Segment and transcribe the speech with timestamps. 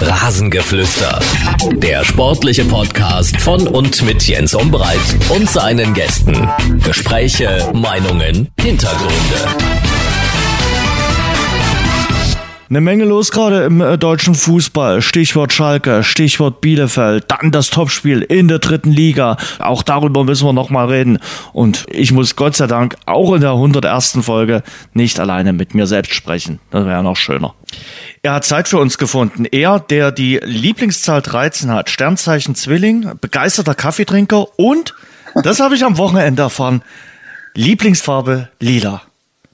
[0.00, 1.18] Rasengeflüster.
[1.76, 4.98] Der sportliche Podcast von und mit Jens Umbreit
[5.30, 6.48] und seinen Gästen.
[6.84, 9.95] Gespräche, Meinungen, Hintergründe.
[12.68, 15.00] Eine Menge los gerade im äh, deutschen Fußball.
[15.00, 19.36] Stichwort Schalke, Stichwort Bielefeld, dann das Topspiel in der dritten Liga.
[19.60, 21.20] Auch darüber müssen wir nochmal reden.
[21.52, 24.18] Und ich muss Gott sei Dank auch in der 101.
[24.22, 26.58] Folge nicht alleine mit mir selbst sprechen.
[26.70, 27.54] Das wäre noch schöner.
[28.22, 29.44] Er hat Zeit für uns gefunden.
[29.44, 34.94] Er, der die Lieblingszahl 13 hat, Sternzeichen Zwilling, begeisterter Kaffeetrinker und,
[35.44, 36.82] das habe ich am Wochenende erfahren,
[37.54, 39.02] Lieblingsfarbe Lila.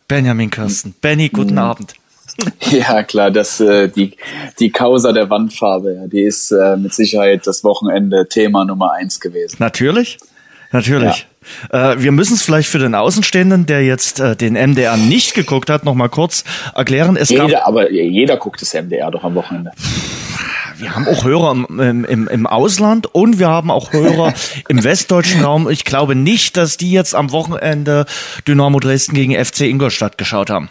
[0.09, 0.95] Benjamin Kirsten.
[1.01, 1.95] Benny, guten Abend.
[2.71, 4.17] Ja, klar, das, äh, die,
[4.59, 9.21] die Causa der Wandfarbe, ja, die ist äh, mit Sicherheit das Wochenende Thema Nummer eins
[9.21, 9.57] gewesen.
[9.59, 10.19] Natürlich,
[10.71, 11.27] natürlich.
[11.71, 11.93] Ja.
[11.93, 15.71] Äh, wir müssen es vielleicht für den Außenstehenden, der jetzt äh, den MDR nicht geguckt
[15.71, 17.17] hat, noch mal kurz erklären.
[17.17, 19.73] Es jeder, gab, aber jeder guckt das MDR doch am Wochenende.
[20.78, 24.34] Wir haben auch Hörer im, im, im Ausland und wir haben auch Hörer
[24.69, 25.71] im westdeutschen Raum.
[25.71, 28.06] Ich glaube nicht, dass die jetzt am Wochenende
[28.49, 30.71] Dynamo Dresden gegen FC Ingolstadt geschaut haben.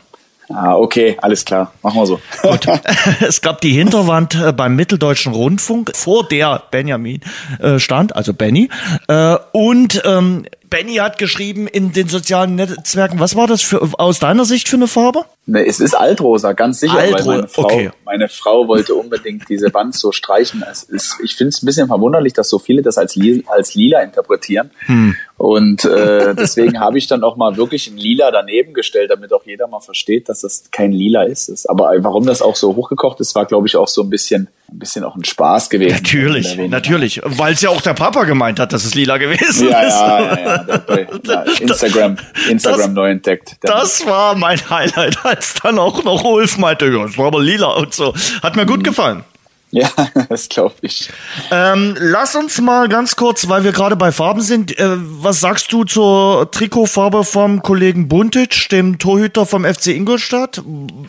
[0.54, 1.74] Ah, okay, alles klar.
[1.82, 2.20] Machen wir so.
[2.42, 2.68] Gut.
[3.22, 7.22] Es gab die Hinterwand äh, beim Mitteldeutschen Rundfunk, vor der Benjamin
[7.60, 8.70] äh, stand, also Benny.
[9.08, 14.20] Äh, und ähm, Benny hat geschrieben in den sozialen Netzwerken, was war das für, aus
[14.20, 15.26] deiner Sicht für eine Farbe?
[15.46, 16.98] Ne, es ist Altrosa, ganz sicher.
[16.98, 17.92] Altrosa, meine Frau, okay.
[18.06, 20.64] meine Frau wollte unbedingt diese Band so streichen.
[20.72, 23.76] Es ist, ich finde es ein bisschen verwunderlich, dass so viele das als, li als
[23.76, 24.72] lila interpretieren.
[24.86, 25.18] Hm.
[25.38, 29.46] Und äh, deswegen habe ich dann auch mal wirklich ein Lila daneben gestellt, damit auch
[29.46, 31.70] jeder mal versteht, dass das kein Lila ist.
[31.70, 34.80] Aber warum das auch so hochgekocht ist, war, glaube ich, auch so ein bisschen ein
[34.80, 35.96] bisschen auch ein Spaß gewesen.
[35.96, 37.22] Natürlich, natürlich.
[37.26, 40.00] Weil es ja auch der Papa gemeint hat, dass es lila gewesen ja, ist.
[40.00, 40.82] Ja, ja,
[41.24, 41.42] ja.
[41.60, 42.18] Instagram,
[42.50, 43.58] Instagram das, neu entdeckt.
[43.62, 47.68] Das war mein Highlight, als dann auch noch Ulf meinte, ja, es war aber lila
[47.68, 48.14] und so.
[48.42, 48.84] Hat mir gut mhm.
[48.84, 49.24] gefallen.
[49.82, 49.90] Ja,
[50.28, 51.10] das glaube ich.
[51.50, 55.72] Ähm, lass uns mal ganz kurz, weil wir gerade bei Farben sind, äh, was sagst
[55.72, 60.62] du zur Trikotfarbe vom Kollegen Buntic, dem Torhüter vom FC Ingolstadt?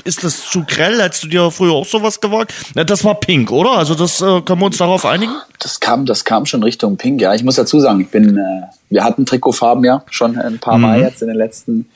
[0.04, 1.03] Ist das zu grell?
[1.03, 2.54] Hättest du dir früher auch sowas gewagt?
[2.76, 3.72] Ja, das war pink, oder?
[3.72, 5.34] Also das äh, können wir uns darauf einigen?
[5.59, 7.34] Das kam, das kam schon Richtung pink, ja.
[7.34, 10.98] Ich muss dazu sagen, ich bin, äh, wir hatten Trikotfarben ja schon ein paar Mal
[10.98, 11.04] mhm.
[11.04, 11.88] jetzt in den letzten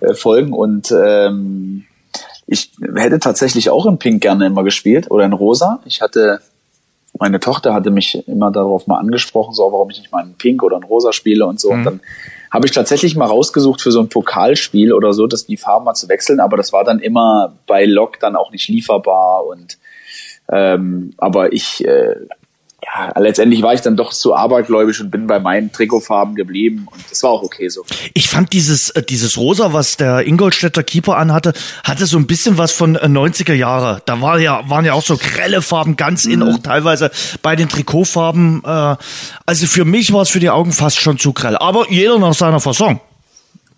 [0.00, 1.84] äh, Folgen und ähm,
[2.46, 5.80] ich hätte tatsächlich auch in Pink gerne immer gespielt oder in Rosa.
[5.84, 6.40] Ich hatte,
[7.18, 10.62] meine Tochter hatte mich immer darauf mal angesprochen, so warum ich nicht mal in Pink
[10.62, 11.72] oder in Rosa spiele und so.
[11.72, 11.78] Mhm.
[11.78, 12.00] Und dann
[12.50, 15.94] habe ich tatsächlich mal rausgesucht für so ein Pokalspiel oder so, dass die Farben mal
[15.94, 19.78] zu wechseln, aber das war dann immer bei Lok dann auch nicht lieferbar und
[20.52, 22.14] ähm, aber ich äh,
[22.84, 27.02] ja, letztendlich war ich dann doch zu abergläubisch und bin bei meinen Trikotfarben geblieben und
[27.10, 27.84] das war auch okay so.
[28.14, 31.52] Ich fand dieses, äh, dieses Rosa, was der Ingolstädter Keeper anhatte,
[31.82, 34.02] hatte so ein bisschen was von 90er äh, Jahre.
[34.06, 36.48] Da war ja, waren ja auch so grelle Farben ganz in, mhm.
[36.48, 37.10] auch teilweise
[37.42, 38.62] bei den Trikotfarben.
[38.64, 38.96] Äh,
[39.46, 41.56] also für mich war es für die Augen fast schon zu grell.
[41.56, 43.00] Aber jeder nach seiner Fasson.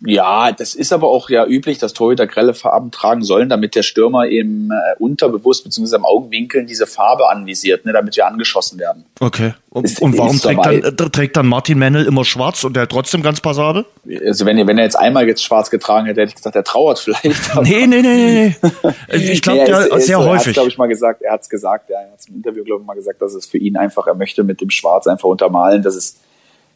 [0.05, 3.83] Ja, das ist aber auch ja üblich, dass Torhüter grelle Farben tragen sollen, damit der
[3.83, 5.97] Stürmer im äh, unterbewusst bzw.
[5.97, 9.07] im Augenwinkeln diese Farbe anvisiert, ne, damit wir angeschossen werden.
[9.21, 9.55] Okay.
[9.71, 13.23] Und, und warum trägt dann, äh, trägt dann Martin Mennel immer schwarz und der trotzdem
[13.23, 13.87] ganz passabel?
[14.27, 16.99] Also wenn, wenn er jetzt einmal jetzt schwarz getragen hätte, hätte ich gesagt, er trauert
[16.99, 17.25] vielleicht.
[17.63, 18.93] nee, nee, nee, nee.
[19.33, 20.49] Ich glaube, nee, der ist, sehr häufig.
[20.49, 22.83] Er glaube ich mal gesagt, er hat es gesagt, ja, er hat im Interview glaube
[22.83, 25.83] ich mal gesagt, dass es für ihn einfach, er möchte mit dem Schwarz einfach untermalen,
[25.83, 26.17] dass es,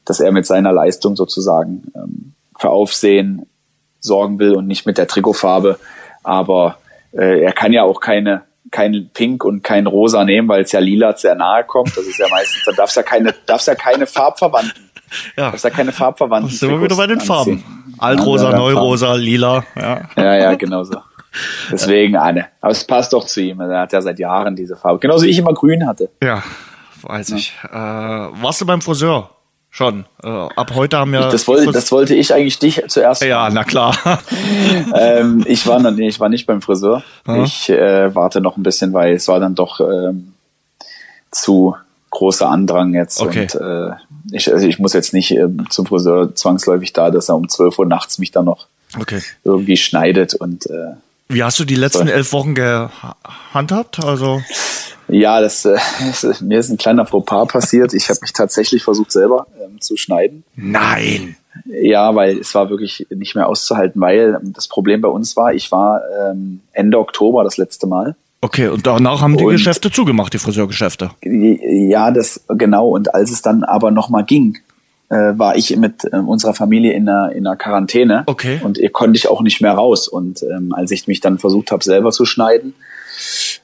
[0.07, 3.47] dass er mit seiner Leistung sozusagen ähm, für Aufsehen
[3.99, 5.79] sorgen will und nicht mit der Trikotfarbe.
[6.23, 6.79] Aber
[7.13, 10.81] äh, er kann ja auch keine kein Pink und kein Rosa nehmen, weil es ja
[10.81, 11.97] lila sehr nahe kommt.
[11.97, 14.89] Das ist ja meistens, da darf es ja keine, darf's ja keine Farbverwandten.
[15.37, 15.51] Ja.
[15.51, 16.53] Darf's ja keine Farbverwandten.
[16.53, 17.65] Sind wir wieder bei den Farben.
[17.99, 19.65] Altrosa, ja, Neurosa, Lila.
[19.75, 21.01] Ja, ja, ja genau so.
[21.73, 22.47] Deswegen eine.
[22.61, 23.61] Aber es passt doch zu ihm.
[23.61, 25.01] Er hat ja seit Jahren diese Farbe.
[25.01, 26.11] Genauso wie ich immer grün hatte.
[26.23, 26.45] Ja,
[27.03, 27.59] weiß ich.
[27.65, 29.31] Äh, warst du beim Friseur?
[29.71, 30.05] Schon.
[30.23, 31.21] Äh, ab heute haben wir.
[31.21, 33.23] Das, wollte, das wollte ich eigentlich dich zuerst.
[33.23, 33.97] Ja, na klar.
[34.95, 37.05] ähm, ich war noch, nee, ich war nicht beim Friseur.
[37.25, 37.45] Aha.
[37.45, 40.35] Ich äh, warte noch ein bisschen, weil es war dann doch ähm,
[41.31, 41.77] zu
[42.11, 43.21] großer Andrang jetzt.
[43.21, 43.43] Okay.
[43.43, 43.93] Und äh,
[44.33, 47.79] ich, also ich muss jetzt nicht äh, zum Friseur zwangsläufig da, dass er um 12
[47.79, 48.67] Uhr nachts mich dann noch
[48.99, 49.21] okay.
[49.45, 50.95] irgendwie schneidet und äh,
[51.31, 54.05] wie hast du die letzten elf Wochen gehandhabt?
[54.05, 54.43] Also
[55.11, 55.77] ja, das, äh,
[56.23, 57.95] das, mir ist ein kleiner Fauxpas passiert.
[57.95, 60.45] Ich habe mich tatsächlich versucht selber ähm, zu schneiden.
[60.57, 61.37] Nein.
[61.67, 65.73] Ja, weil es war wirklich nicht mehr auszuhalten, weil das Problem bei uns war, ich
[65.73, 66.01] war
[66.31, 68.15] ähm, Ende Oktober das letzte Mal.
[68.41, 71.11] Okay, und danach haben die und, Geschäfte zugemacht, die Friseurgeschäfte.
[71.23, 72.89] Ja, das genau.
[72.89, 74.59] Und als es dann aber nochmal ging,
[75.11, 78.23] äh, war ich mit äh, unserer Familie in einer, in einer Quarantäne.
[78.27, 78.61] Okay.
[78.63, 80.09] Und ihr konnte ich auch nicht mehr raus.
[80.09, 82.75] Und ähm, als ich mich dann versucht habe, selber zu schneiden,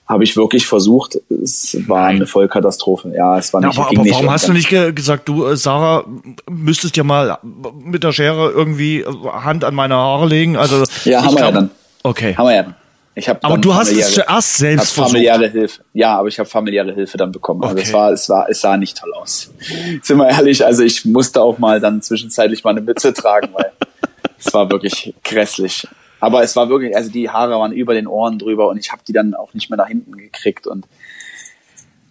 [0.06, 1.18] habe ich wirklich versucht.
[1.30, 3.12] Es war eine Vollkatastrophe.
[3.16, 3.76] Ja, es war nicht.
[3.76, 6.04] Ja, aber, aber warum hast du nicht ge gesagt, du, äh, Sarah,
[6.50, 7.38] müsstest ja mal
[7.78, 10.56] mit der Schere irgendwie Hand an meine Haare legen?
[10.56, 11.70] Also ja, haben wir ja dann.
[12.02, 12.36] Okay.
[12.36, 12.74] Haben wir ja dann.
[13.18, 15.12] Ich hab aber du hast es zuerst selbst versucht.
[15.12, 15.82] familiäre Hilfe.
[15.94, 17.64] Ja, aber ich habe familiäre Hilfe dann bekommen.
[17.64, 17.70] Okay.
[17.70, 19.50] Also es war, es war, es sah nicht toll aus.
[20.02, 23.72] Sind wir ehrlich, also ich musste auch mal dann zwischenzeitlich mal eine Mütze tragen, weil
[24.38, 25.88] es war wirklich grässlich.
[26.20, 29.00] Aber es war wirklich, also die Haare waren über den Ohren drüber und ich habe
[29.08, 30.86] die dann auch nicht mehr nach hinten gekriegt und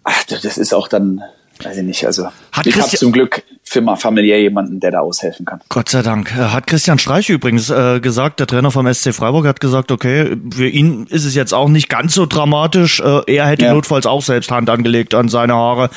[0.02, 1.22] ach, das ist auch dann,
[1.64, 5.00] weiß ich nicht, also Hat ich habe zum Glück für mal familiär jemanden, der da
[5.00, 5.60] aushelfen kann.
[5.68, 6.32] Gott sei Dank.
[6.32, 10.36] Äh, hat Christian Streich übrigens äh, gesagt, der Trainer vom SC Freiburg hat gesagt, okay,
[10.54, 13.00] für ihn ist es jetzt auch nicht ganz so dramatisch.
[13.00, 13.74] Äh, er hätte ja.
[13.74, 15.90] notfalls auch selbst Hand angelegt an seine Haare.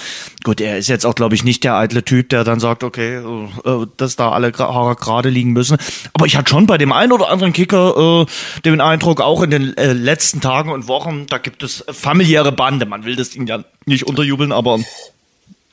[0.44, 3.18] Gut, er ist jetzt auch, glaube ich, nicht der eitle Typ, der dann sagt, okay,
[3.18, 5.78] äh, dass da alle Haare gerade liegen müssen.
[6.14, 9.52] Aber ich hatte schon bei dem einen oder anderen Kicker äh, den Eindruck, auch in
[9.52, 12.88] den äh, letzten Tagen und Wochen, da gibt es familiäre Bande.
[12.88, 14.80] Man will das ihm ja nicht unterjubeln, aber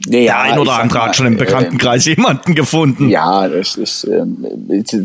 [0.05, 3.09] ja, der ein oder andere hat schon im Bekanntenkreis äh, jemanden gefunden.
[3.09, 4.25] Ja, das ist, äh,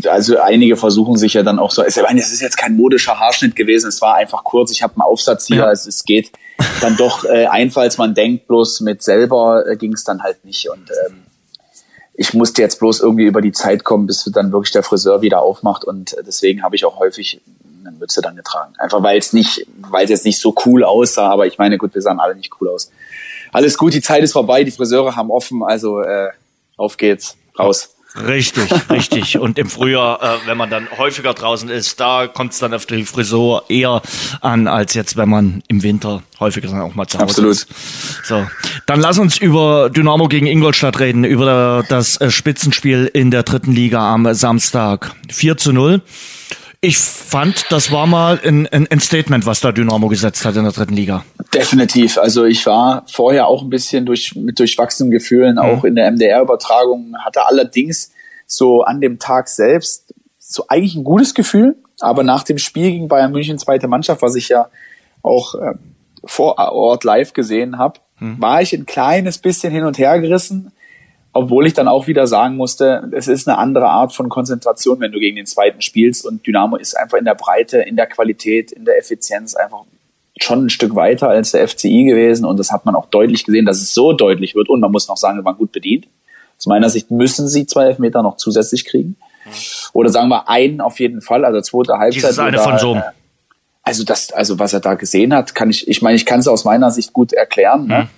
[0.10, 3.20] also einige versuchen sich ja dann auch so, ich meine, es ist jetzt kein modischer
[3.20, 5.72] Haarschnitt gewesen, es war einfach kurz, ich habe einen Aufsatz hier, ja.
[5.72, 6.32] es, es geht
[6.82, 10.44] dann doch äh, einfach, als man denkt, bloß mit selber äh, ging es dann halt
[10.44, 11.24] nicht und ähm,
[12.14, 15.42] ich musste jetzt bloß irgendwie über die Zeit kommen, bis dann wirklich der Friseur wieder
[15.42, 17.40] aufmacht und äh, deswegen habe ich auch häufig
[17.80, 18.74] eine Mütze dann getragen.
[18.78, 21.96] Einfach weil es nicht, weil es jetzt nicht so cool aussah, aber ich meine, gut,
[21.96, 22.92] wir sahen alle nicht cool aus
[23.52, 26.30] alles gut, die Zeit ist vorbei, die Friseure haben offen, also äh,
[26.78, 27.96] auf geht's, raus.
[28.16, 29.38] Richtig, richtig.
[29.40, 32.86] Und im Frühjahr, äh, wenn man dann häufiger draußen ist, da kommt es dann auf
[32.86, 34.02] die Frisur eher
[34.42, 37.52] an, als jetzt, wenn man im Winter häufiger dann auch mal zu Hause Absolut.
[37.52, 37.68] ist.
[38.26, 38.46] So,
[38.86, 43.72] dann lass uns über Dynamo gegen Ingolstadt reden, über das äh, Spitzenspiel in der dritten
[43.72, 45.16] Liga am Samstag.
[45.30, 46.02] 4 zu 0.
[46.84, 50.64] Ich fand, das war mal ein, ein, ein Statement, was da Dynamo gesetzt hat in
[50.64, 51.24] der dritten Liga.
[51.54, 52.18] Definitiv.
[52.18, 55.62] Also ich war vorher auch ein bisschen durch, mit durchwachsenen Gefühlen, mhm.
[55.62, 58.12] auch in der MDR-Übertragung, hatte allerdings
[58.48, 63.08] so an dem Tag selbst so eigentlich ein gutes Gefühl, aber nach dem Spiel gegen
[63.08, 64.68] Bayern München, zweite Mannschaft, was ich ja
[65.22, 65.76] auch äh,
[66.26, 68.42] vor Ort live gesehen habe, mhm.
[68.42, 70.72] war ich ein kleines bisschen hin und her gerissen
[71.34, 75.12] obwohl ich dann auch wieder sagen musste, es ist eine andere Art von Konzentration, wenn
[75.12, 78.72] du gegen den zweiten spielst und Dynamo ist einfach in der Breite, in der Qualität,
[78.72, 79.84] in der Effizienz einfach
[80.38, 83.66] schon ein Stück weiter als der FCI gewesen und das hat man auch deutlich gesehen,
[83.66, 86.08] dass es so deutlich wird und man muss noch sagen, wir waren gut bedient.
[86.58, 89.16] Aus meiner Sicht müssen sie zwei Elfmeter noch zusätzlich kriegen.
[89.94, 92.24] Oder sagen wir einen auf jeden Fall, also zweite Halbzeit.
[92.24, 92.96] Dieses eine von so.
[92.96, 93.02] Äh,
[93.84, 96.48] also das, also was er da gesehen hat, kann ich, ich meine, ich kann es
[96.48, 97.88] aus meiner Sicht gut erklären.
[97.88, 97.96] Ne?
[97.96, 98.02] Mhm.
[98.02, 98.10] Ne?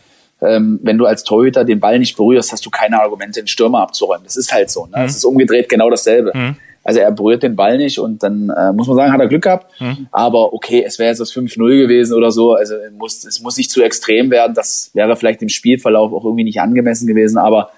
[0.46, 3.82] Ähm, wenn du als Torhüter den Ball nicht berührst, hast du keine Argumente, den Stürmer
[3.82, 4.24] abzuräumen.
[4.26, 4.86] Das ist halt so.
[4.88, 5.00] Ne?
[5.00, 5.06] Mhm.
[5.06, 6.32] ist umgedreht genau dasselbe.
[6.34, 6.56] Mhm.
[6.84, 9.44] Also er berührt den Ball nicht und dann äh, muss man sagen, hat er Glück
[9.44, 9.80] gehabt.
[9.80, 10.08] Mhm.
[10.12, 12.54] Aber okay, es wäre jetzt das 5-0 gewesen oder so.
[12.54, 14.54] Also muss, es muss nicht zu extrem werden.
[14.54, 17.38] Das wäre vielleicht im Spielverlauf auch irgendwie nicht angemessen gewesen.
[17.38, 17.72] Aber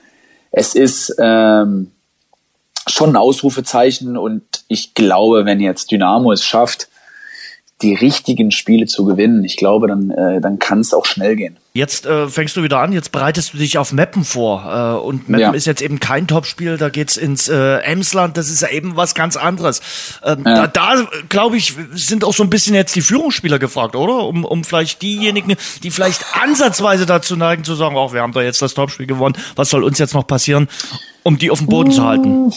[0.52, 1.92] es ist ähm,
[2.88, 6.88] schon ein Ausrufezeichen und ich glaube, wenn jetzt Dynamo es schafft,
[7.82, 11.58] die richtigen Spiele zu gewinnen, ich glaube, dann, äh, dann kann es auch schnell gehen.
[11.75, 14.63] Jetzt äh, fängst du wieder an, jetzt bereitest du dich auf Meppen vor.
[14.66, 15.51] Äh, und Meppen ja.
[15.51, 19.13] ist jetzt eben kein Topspiel, da geht's ins äh, Emsland, das ist ja eben was
[19.13, 19.81] ganz anderes.
[20.24, 20.68] Ähm, ja.
[20.68, 24.25] Da, da glaube ich, sind auch so ein bisschen jetzt die Führungsspieler gefragt, oder?
[24.25, 28.42] Um, um vielleicht diejenigen, die vielleicht ansatzweise dazu neigen zu sagen, auch wir haben da
[28.42, 30.69] jetzt das Topspiel gewonnen, was soll uns jetzt noch passieren?
[31.23, 32.54] um die auf dem Boden zu halten?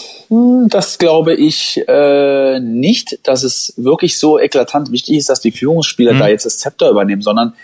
[0.69, 6.13] Das glaube ich äh, nicht, dass es wirklich so eklatant wichtig ist, dass die Führungsspieler
[6.13, 6.19] mhm.
[6.19, 7.55] da jetzt das Zepter übernehmen, sondern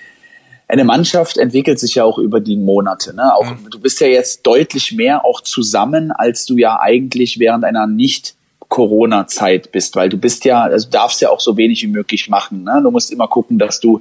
[0.69, 3.15] eine Mannschaft entwickelt sich ja auch über die Monate.
[3.15, 3.35] Ne?
[3.35, 3.71] Auch, mhm.
[3.71, 8.35] Du bist ja jetzt deutlich mehr auch zusammen, als du ja eigentlich während einer nicht
[8.69, 12.65] Corona-Zeit bist, weil du bist ja, also darfst ja auch so wenig wie möglich machen.
[12.65, 12.81] Ne?
[12.83, 14.01] Du musst immer gucken, dass du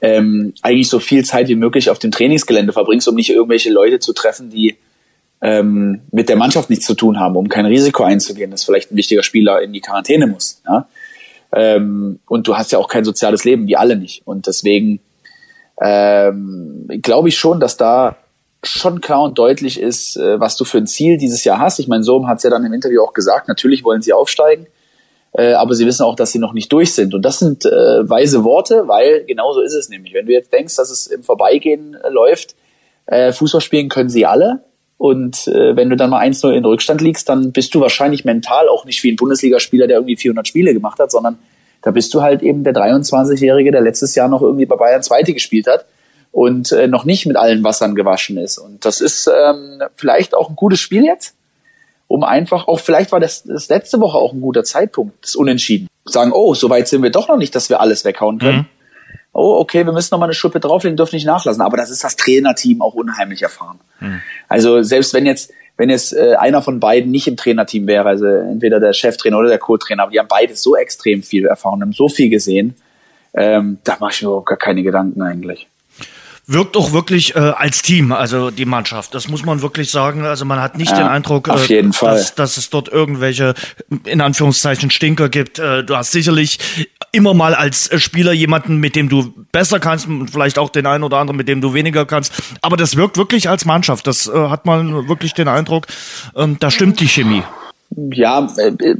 [0.00, 3.98] ähm, eigentlich so viel Zeit wie möglich auf dem Trainingsgelände verbringst, um nicht irgendwelche Leute
[3.98, 4.76] zu treffen, die
[5.40, 8.96] ähm, mit der Mannschaft nichts zu tun haben, um kein Risiko einzugehen, dass vielleicht ein
[8.96, 10.62] wichtiger Spieler in die Quarantäne muss.
[10.66, 10.88] Ja?
[11.52, 14.26] Ähm, und du hast ja auch kein soziales Leben, wie alle nicht.
[14.26, 15.00] Und deswegen
[15.80, 18.16] ähm, glaube ich schon, dass da
[18.64, 21.78] schon klar und deutlich ist, äh, was du für ein Ziel dieses Jahr hast.
[21.78, 24.66] Ich meine, Sohm hat es ja dann im Interview auch gesagt, natürlich wollen sie aufsteigen,
[25.32, 27.14] äh, aber sie wissen auch, dass sie noch nicht durch sind.
[27.14, 27.70] Und das sind äh,
[28.08, 30.14] weise Worte, weil genauso ist es nämlich.
[30.14, 32.56] Wenn du jetzt denkst, dass es im Vorbeigehen äh, läuft,
[33.06, 34.64] äh, Fußball spielen können sie alle.
[34.96, 38.68] Und äh, wenn du dann mal 1-0 in Rückstand liegst, dann bist du wahrscheinlich mental
[38.68, 41.38] auch nicht wie ein Bundesligaspieler, der irgendwie 400 Spiele gemacht hat, sondern
[41.82, 45.32] da bist du halt eben der 23-Jährige, der letztes Jahr noch irgendwie bei Bayern Zweite
[45.32, 45.86] gespielt hat
[46.32, 48.58] und äh, noch nicht mit allen Wassern gewaschen ist.
[48.58, 51.34] Und das ist ähm, vielleicht auch ein gutes Spiel jetzt,
[52.06, 55.88] um einfach, auch vielleicht war das, das letzte Woche auch ein guter Zeitpunkt, das Unentschieden.
[56.04, 58.58] Sagen, oh, so weit sind wir doch noch nicht, dass wir alles weghauen können.
[58.58, 58.66] Mhm.
[59.32, 61.60] oh, okay, wir müssen noch mal eine Schuppe drauflegen, dürfen nicht nachlassen.
[61.60, 63.78] Aber das ist das Trainerteam auch unheimlich erfahren.
[63.98, 64.20] Hm.
[64.48, 68.26] Also selbst wenn jetzt, wenn jetzt äh, einer von beiden nicht im Trainerteam wäre, also
[68.26, 71.92] entweder der Cheftrainer oder der Co-Trainer, aber die haben beide so extrem viel Erfahrung, haben
[71.92, 72.74] so viel gesehen,
[73.32, 75.68] ähm, da mache ich mir überhaupt gar keine Gedanken eigentlich
[76.48, 79.14] wirkt auch wirklich äh, als Team, also die Mannschaft.
[79.14, 80.24] Das muss man wirklich sagen.
[80.24, 83.54] Also man hat nicht ja, den Eindruck, äh, dass, dass es dort irgendwelche,
[84.04, 85.58] in Anführungszeichen, Stinker gibt.
[85.58, 86.58] Äh, du hast sicherlich
[87.12, 91.18] immer mal als Spieler jemanden, mit dem du besser kannst, vielleicht auch den einen oder
[91.18, 92.32] anderen, mit dem du weniger kannst.
[92.62, 94.06] Aber das wirkt wirklich als Mannschaft.
[94.06, 95.86] Das äh, hat man wirklich den Eindruck,
[96.34, 97.42] ähm, da stimmt die Chemie.
[97.94, 98.94] Ja, äh,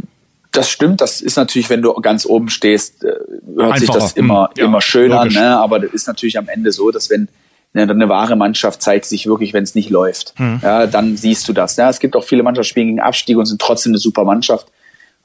[0.52, 3.08] das stimmt, das ist natürlich, wenn du ganz oben stehst, äh,
[3.56, 3.78] hört Einfacher.
[3.78, 5.36] sich das immer, hm, ja, immer schön logisch.
[5.36, 5.58] an, ne?
[5.58, 7.28] aber das ist natürlich am Ende so, dass wenn
[7.74, 10.60] eine, eine wahre Mannschaft zeigt sich wirklich, wenn es nicht läuft, hm.
[10.62, 11.76] ja, dann siehst du das.
[11.76, 14.24] Ja, es gibt auch viele Mannschaften, die spielen gegen Abstieg und sind trotzdem eine super
[14.24, 14.68] Mannschaft.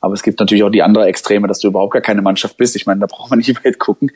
[0.03, 2.75] Aber es gibt natürlich auch die andere Extreme, dass du überhaupt gar keine Mannschaft bist.
[2.75, 4.11] Ich meine, da braucht man nicht weit gucken.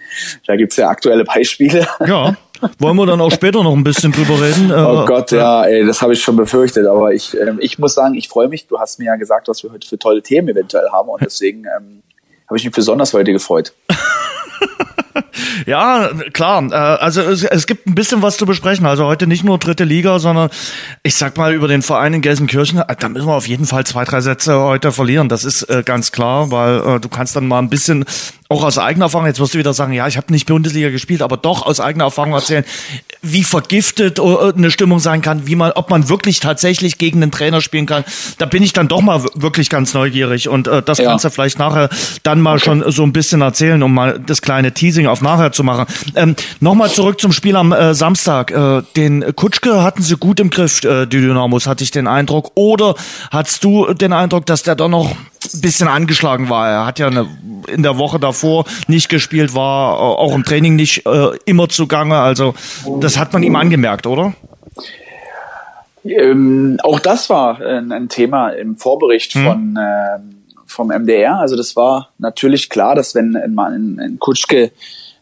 [0.46, 1.88] Da gibt's ja aktuelle Beispiele.
[2.06, 2.36] Ja,
[2.80, 4.70] wollen wir dann auch später noch ein bisschen drüber reden?
[4.70, 6.88] Oh äh, Gott, ja, ey, das habe ich schon befürchtet.
[6.88, 8.68] Aber ich, äh, ich muss sagen, ich freue mich.
[8.68, 11.08] Du hast mir ja gesagt, was wir heute für tolle Themen eventuell haben.
[11.08, 12.04] Und deswegen ähm,
[12.48, 13.72] habe ich mich besonders heute gefreut.
[15.66, 16.64] ja, klar.
[16.72, 18.86] Äh, also es, es, gibt ein bisschen was zu besprechen.
[18.86, 20.50] Also heute nicht nur dritte Liga, sondern
[21.04, 22.80] ich sag mal über den Verein in Gelsenkirchen.
[22.80, 25.30] Äh, da müssen wir auf jeden Fall zwei, drei Sätze heute verlieren.
[25.30, 28.06] Das ist äh, ganz klar, weil du kannst dann mal ein bisschen
[28.50, 31.22] auch aus eigener Erfahrung, jetzt wirst du wieder sagen, ja, ich habe nicht Bundesliga gespielt,
[31.22, 32.64] aber doch aus eigener Erfahrung erzählen,
[33.22, 37.62] wie vergiftet eine Stimmung sein kann, wie man, ob man wirklich tatsächlich gegen einen Trainer
[37.62, 38.04] spielen kann.
[38.38, 41.10] Da bin ich dann doch mal wirklich ganz neugierig und äh, das ja.
[41.10, 41.90] kannst du vielleicht nachher
[42.24, 42.66] dann mal okay.
[42.66, 45.86] schon so ein bisschen erzählen, um mal das kleine Teasing auf nachher zu machen.
[46.16, 48.52] Ähm, Nochmal zurück zum Spiel am äh, Samstag.
[48.52, 52.52] Äh, den Kutschke hatten sie gut im Griff, äh, die Dynamos, hatte ich den Eindruck.
[52.56, 52.96] Oder
[53.32, 55.16] hattest du den Eindruck, dass der doch noch
[55.54, 56.70] bisschen angeschlagen war?
[56.70, 57.28] Er hat ja eine,
[57.68, 62.18] in der Woche davor nicht gespielt, war äh, auch im Training nicht äh, immer zugange.
[62.18, 62.54] Also
[63.00, 64.34] das hat man ihm angemerkt, oder?
[66.04, 69.44] Ähm, auch das war ein, ein Thema im Vorbericht hm.
[69.44, 70.20] von äh,
[70.66, 71.40] vom MDR.
[71.40, 74.72] Also das war natürlich klar, dass wenn ein, ein, ein Kutschke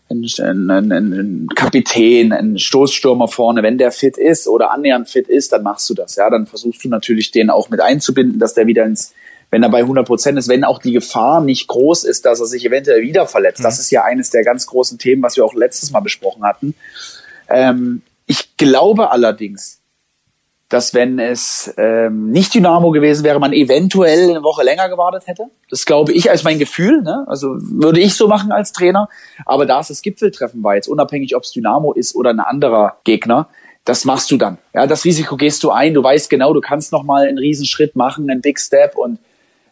[0.09, 5.51] ein, ein, ein Kapitän, ein Stoßstürmer vorne, wenn der fit ist oder annähernd fit ist,
[5.51, 6.15] dann machst du das.
[6.15, 9.13] Ja, dann versuchst du natürlich den auch mit einzubinden, dass der wieder ins,
[9.55, 12.45] wenn er bei 100 Prozent ist, wenn auch die Gefahr nicht groß ist, dass er
[12.45, 13.59] sich eventuell wieder verletzt.
[13.59, 13.63] Mhm.
[13.63, 16.75] Das ist ja eines der ganz großen Themen, was wir auch letztes Mal besprochen hatten.
[17.47, 19.79] Ähm, ich glaube allerdings,
[20.67, 25.45] dass wenn es ähm, nicht Dynamo gewesen wäre, man eventuell eine Woche länger gewartet hätte.
[25.69, 27.01] Das glaube ich als mein Gefühl.
[27.01, 27.23] Ne?
[27.27, 29.07] Also würde ich so machen als Trainer.
[29.45, 32.97] Aber da es das Gipfeltreffen war, jetzt unabhängig, ob es Dynamo ist oder ein anderer
[33.05, 33.47] Gegner,
[33.85, 34.57] das machst du dann.
[34.73, 35.93] Ja, das Risiko gehst du ein.
[35.93, 39.19] Du weißt genau, du kannst noch mal einen Riesenschritt machen, einen Big Step und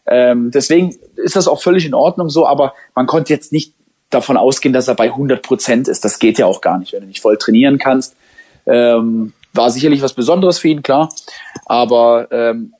[0.06, 2.46] ähm, deswegen ist das auch völlig in Ordnung so.
[2.46, 3.72] Aber man konnte jetzt nicht
[4.10, 6.04] davon ausgehen, dass er bei 100 Prozent ist.
[6.04, 8.16] Das geht ja auch gar nicht, wenn du nicht voll trainieren kannst.
[8.66, 11.12] Ähm, war sicherlich was Besonderes für ihn, klar.
[11.66, 12.74] Aber ähm,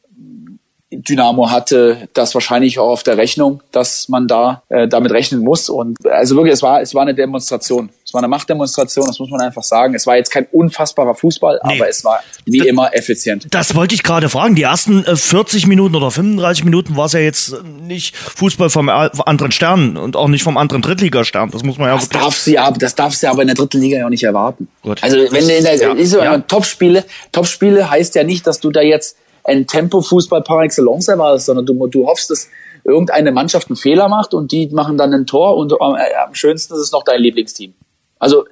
[0.97, 5.69] Dynamo hatte das wahrscheinlich auch auf der Rechnung, dass man da äh, damit rechnen muss.
[5.69, 7.91] Und also wirklich, es war, es war eine Demonstration.
[8.05, 9.95] Es war eine Machtdemonstration, das muss man einfach sagen.
[9.95, 11.77] Es war jetzt kein unfassbarer Fußball, nee.
[11.77, 13.47] aber es war wie das, immer effizient.
[13.51, 14.55] Das wollte ich gerade fragen.
[14.55, 18.89] Die ersten 40 äh, Minuten oder 35 Minuten war es ja jetzt nicht Fußball vom
[18.89, 21.51] anderen Stern und auch nicht vom anderen Drittligastern.
[21.51, 23.81] Das muss man ja das darf sie aber, Das darf sie aber in der dritten
[23.81, 24.69] Liga ja auch nicht erwarten.
[24.83, 25.03] Gut.
[25.03, 26.39] Also wenn du in der ja.
[26.39, 31.67] Topspiele, Topspiele heißt ja nicht, dass du da jetzt ein Tempo-Fußball par excellence erwartest, sondern
[31.67, 32.49] du, du hoffst, dass
[32.85, 35.77] irgendeine Mannschaft einen Fehler macht und die machen dann ein Tor und äh,
[36.25, 37.75] am schönsten ist es noch dein Lieblingsteam.
[38.19, 38.45] Also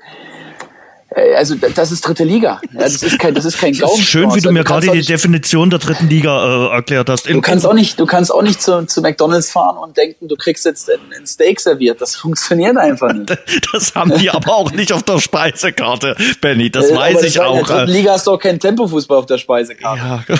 [1.15, 2.61] äh, also das ist dritte Liga.
[2.73, 4.01] Das ist kein, das ist kein Gaumen.
[4.01, 7.29] Schön, wie du mir gerade die Definition der dritten Liga äh, erklärt hast.
[7.29, 10.37] Du kannst auch nicht, du kannst auch nicht zu, zu McDonald's fahren und denken, du
[10.37, 12.01] kriegst jetzt ein, Steak serviert.
[12.01, 13.23] Das funktioniert einfach nicht.
[13.73, 16.71] Das haben die aber auch nicht auf der Speisekarte, Benny.
[16.71, 17.59] Das äh, weiß ich auch.
[17.59, 20.25] In der dritten Liga hast du auch kein Tempofußball auf der Speisekarte.
[20.29, 20.39] Ja.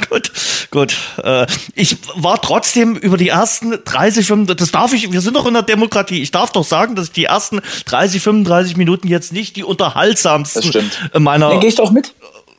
[0.10, 0.32] gut,
[0.70, 0.96] gut.
[1.22, 5.46] Äh, ich war trotzdem über die ersten 30, 35, das darf ich, wir sind doch
[5.46, 6.22] in der Demokratie.
[6.22, 10.62] Ich darf doch sagen, dass ich die ersten 30, 35 Minuten jetzt nicht die unterhaltsamsten
[10.62, 11.10] das stimmt.
[11.18, 11.54] meiner.
[11.54, 12.14] Nee, geh ich doch mit.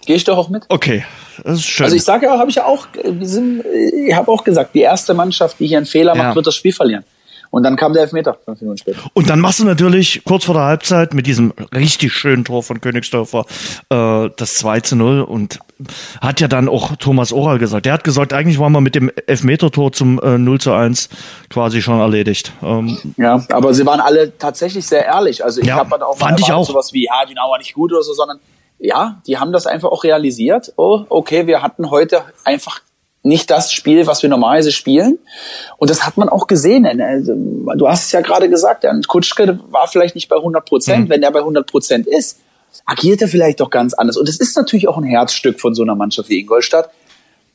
[0.05, 0.63] Gehe ich doch auch mit.
[0.69, 1.03] Okay,
[1.43, 1.85] das ist schön.
[1.85, 4.81] Also ich sage ja, habe ich ja auch, wir sind, ich habe auch gesagt, die
[4.81, 6.35] erste Mannschaft, die hier einen Fehler macht, ja.
[6.35, 7.03] wird das Spiel verlieren.
[7.55, 8.99] Und dann kam der Elfmeter, fünf Minuten später.
[9.13, 12.81] Und dann machst du natürlich kurz vor der Halbzeit mit diesem richtig schönen Tor von
[12.81, 13.45] Königsdörfer
[13.89, 15.59] äh, das 2 zu 0 und
[16.19, 17.85] hat ja dann auch Thomas Oral gesagt.
[17.85, 21.07] Der hat gesagt, eigentlich waren wir mit dem Elfmeter-Tor zum äh, 0 zu 1
[21.49, 22.51] quasi schon erledigt.
[22.61, 25.41] Ähm, ja, aber sie waren alle tatsächlich sehr ehrlich.
[25.41, 26.67] Also ich ja, habe dann auch fand ich auch.
[26.67, 28.39] sowas wie, ja, genau war nicht gut oder so, sondern
[28.79, 30.73] ja, die haben das einfach auch realisiert.
[30.75, 32.81] Oh, okay, wir hatten heute einfach
[33.25, 35.17] nicht das Spiel, was wir normalerweise spielen.
[35.77, 36.85] Und das hat man auch gesehen.
[37.01, 37.33] Also,
[37.75, 41.05] du hast es ja gerade gesagt, Kutschke war vielleicht nicht bei 100 Prozent.
[41.05, 41.09] Mhm.
[41.09, 42.39] Wenn er bei 100 Prozent ist,
[42.85, 44.17] agiert er vielleicht doch ganz anders.
[44.17, 46.89] Und es ist natürlich auch ein Herzstück von so einer Mannschaft wie Ingolstadt,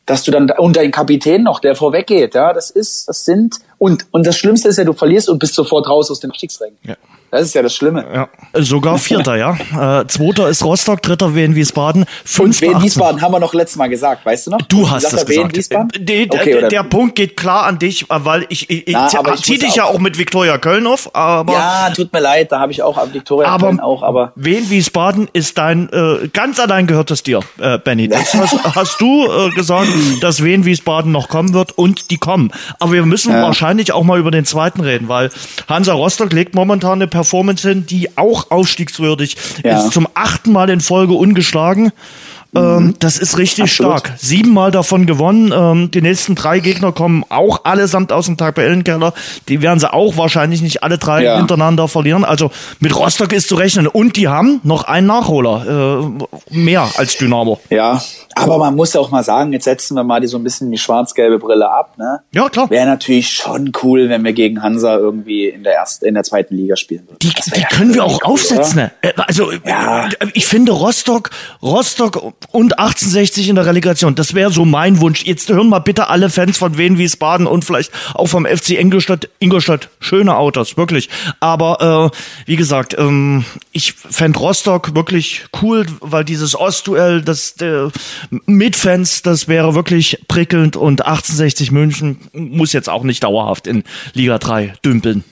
[0.06, 2.34] dass du dann unter den Kapitän noch, der vorweggeht.
[2.34, 5.54] Ja, das ist, das sind, und, und das Schlimmste ist ja, du verlierst und bist
[5.54, 6.72] sofort raus aus dem Abstiegsring.
[6.82, 6.96] Ja.
[7.30, 8.04] Das ist ja das Schlimme.
[8.12, 8.28] Ja.
[8.54, 10.00] Sogar Vierter, ja.
[10.00, 12.04] Äh, Zweiter ist Rostock, Dritter Wien Wiesbaden.
[12.38, 14.62] Und Wien Wiesbaden haben wir noch letztes Mal gesagt, weißt du noch?
[14.62, 15.56] Du hast es gesagt.
[15.56, 15.90] Wiesbaden?
[15.96, 19.58] Die, okay, der, der Punkt geht klar an dich, weil ich, ich, Na, ich zieh
[19.58, 21.14] dich ja auch mit Viktoria Köln auf.
[21.14, 24.02] Aber ja, tut mir leid, da habe ich auch Viktoria aber Köln auch.
[24.02, 28.08] Aber Wien Wiesbaden ist dein äh, ganz allein gehört es dir, äh, Benny.
[28.08, 29.88] Das hast, hast du äh, gesagt,
[30.20, 32.50] dass Wien Wiesbaden noch kommen wird und die kommen.
[32.80, 33.42] Aber wir müssen ja.
[33.42, 35.30] wahrscheinlich auch mal über den zweiten reden, weil
[35.68, 39.78] Hansa Rostock legt momentan eine Performance hin, die auch aufstiegswürdig ja.
[39.78, 39.92] ist.
[39.92, 41.92] Zum achten Mal in Folge ungeschlagen.
[42.54, 42.94] Ähm, mhm.
[42.98, 44.00] das ist richtig Absolut.
[44.00, 44.18] stark.
[44.18, 45.52] Siebenmal davon gewonnen.
[45.54, 49.12] Ähm, die nächsten drei Gegner kommen auch allesamt aus dem Tabellenkeller.
[49.48, 51.36] Die werden sie auch wahrscheinlich nicht alle drei ja.
[51.36, 52.24] hintereinander verlieren.
[52.24, 53.86] Also mit Rostock ist zu rechnen.
[53.86, 56.10] Und die haben noch einen Nachholer.
[56.50, 57.60] Äh, mehr als Dynamo.
[57.70, 58.00] Ja,
[58.34, 60.78] aber man muss auch mal sagen, jetzt setzen wir mal die so ein bisschen die
[60.78, 61.98] schwarz-gelbe Brille ab.
[61.98, 62.20] Ne?
[62.32, 62.70] Ja, klar.
[62.70, 66.54] Wäre natürlich schon cool, wenn wir gegen Hansa irgendwie in der ersten, in der zweiten
[66.54, 67.18] Liga spielen würden.
[67.22, 68.76] Die, die können wir auch cool, aufsetzen.
[68.76, 68.90] Ne?
[69.16, 70.08] Also ja.
[70.34, 71.30] ich finde Rostock,
[71.62, 74.14] Rostock und 1860 in der Relegation.
[74.14, 75.24] Das wäre so mein Wunsch.
[75.24, 79.28] Jetzt hören mal bitte alle Fans von Wien Wiesbaden und vielleicht auch vom FC Ingolstadt.
[79.38, 81.08] Ingolstadt, schöne Autos, wirklich.
[81.38, 82.16] Aber äh,
[82.46, 87.88] wie gesagt, ähm, ich fände Rostock wirklich cool, weil dieses Ostduell, das äh,
[88.46, 93.84] mit Fans, das wäre wirklich prickelnd und 1860 München muss jetzt auch nicht dauerhaft in
[94.12, 95.24] Liga 3 dümpeln.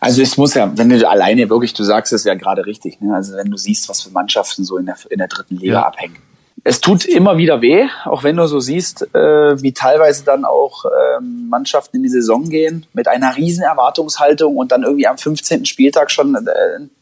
[0.00, 3.14] Also es muss ja, wenn du alleine wirklich, du sagst es ja gerade richtig, ne?
[3.14, 5.86] also wenn du siehst, was für Mannschaften so in der, in der dritten Liga ja.
[5.86, 6.16] abhängen
[6.64, 10.84] es tut immer wieder weh, auch wenn du so siehst, äh, wie teilweise dann auch
[10.84, 15.66] ähm, Mannschaften in die Saison gehen mit einer riesen Erwartungshaltung und dann irgendwie am 15.
[15.66, 16.40] Spieltag schon äh,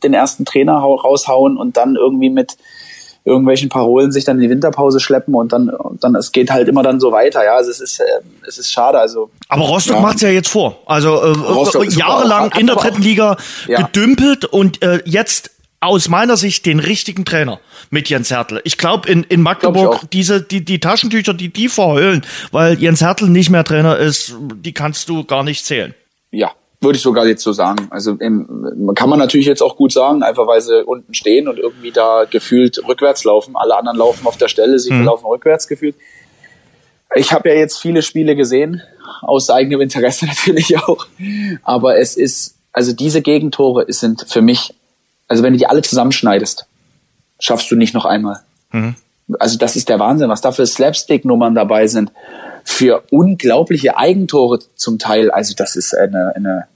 [0.03, 2.57] den ersten Trainer raushauen und dann irgendwie mit
[3.27, 6.69] irgendwelchen Parolen sich dann in die Winterpause schleppen und dann und dann es geht halt
[6.69, 8.05] immer dann so weiter ja also es ist äh,
[8.49, 10.01] es ist schade also aber Rostock ja.
[10.01, 13.37] macht's ja jetzt vor also äh, jahrelang in der dritten Liga
[13.69, 13.83] ja.
[13.83, 18.61] gedümpelt und äh, jetzt aus meiner Sicht den richtigen Trainer mit Jens Hertel.
[18.65, 22.23] Ich glaube in, in Magdeburg diese die die Taschentücher, die die verheulen,
[22.53, 25.95] weil Jens Hertel nicht mehr Trainer ist, die kannst du gar nicht zählen.
[26.31, 27.89] Ja, würde ich sogar jetzt so sagen.
[27.91, 31.59] Also ähm, kann man natürlich jetzt auch gut sagen, einfach weil sie unten stehen und
[31.59, 33.57] irgendwie da gefühlt rückwärts laufen.
[33.57, 35.05] Alle anderen laufen auf der Stelle, sie hm.
[35.05, 35.97] laufen rückwärts gefühlt.
[37.17, 38.83] Ich habe ja jetzt viele Spiele gesehen,
[39.23, 41.07] aus eigenem Interesse natürlich auch.
[41.65, 44.75] Aber es ist, also diese Gegentore sind für mich
[45.31, 46.67] also wenn du die alle zusammenschneidest,
[47.41, 48.41] schaffst du nicht noch einmal.
[48.71, 48.95] Mhm.
[49.39, 52.13] Also das ist der Wahnsinn, was da für Slapstick-Nummern dabei sind.
[52.65, 55.31] Für unglaubliche Eigentore zum Teil.
[55.31, 56.67] Also das ist eine, eine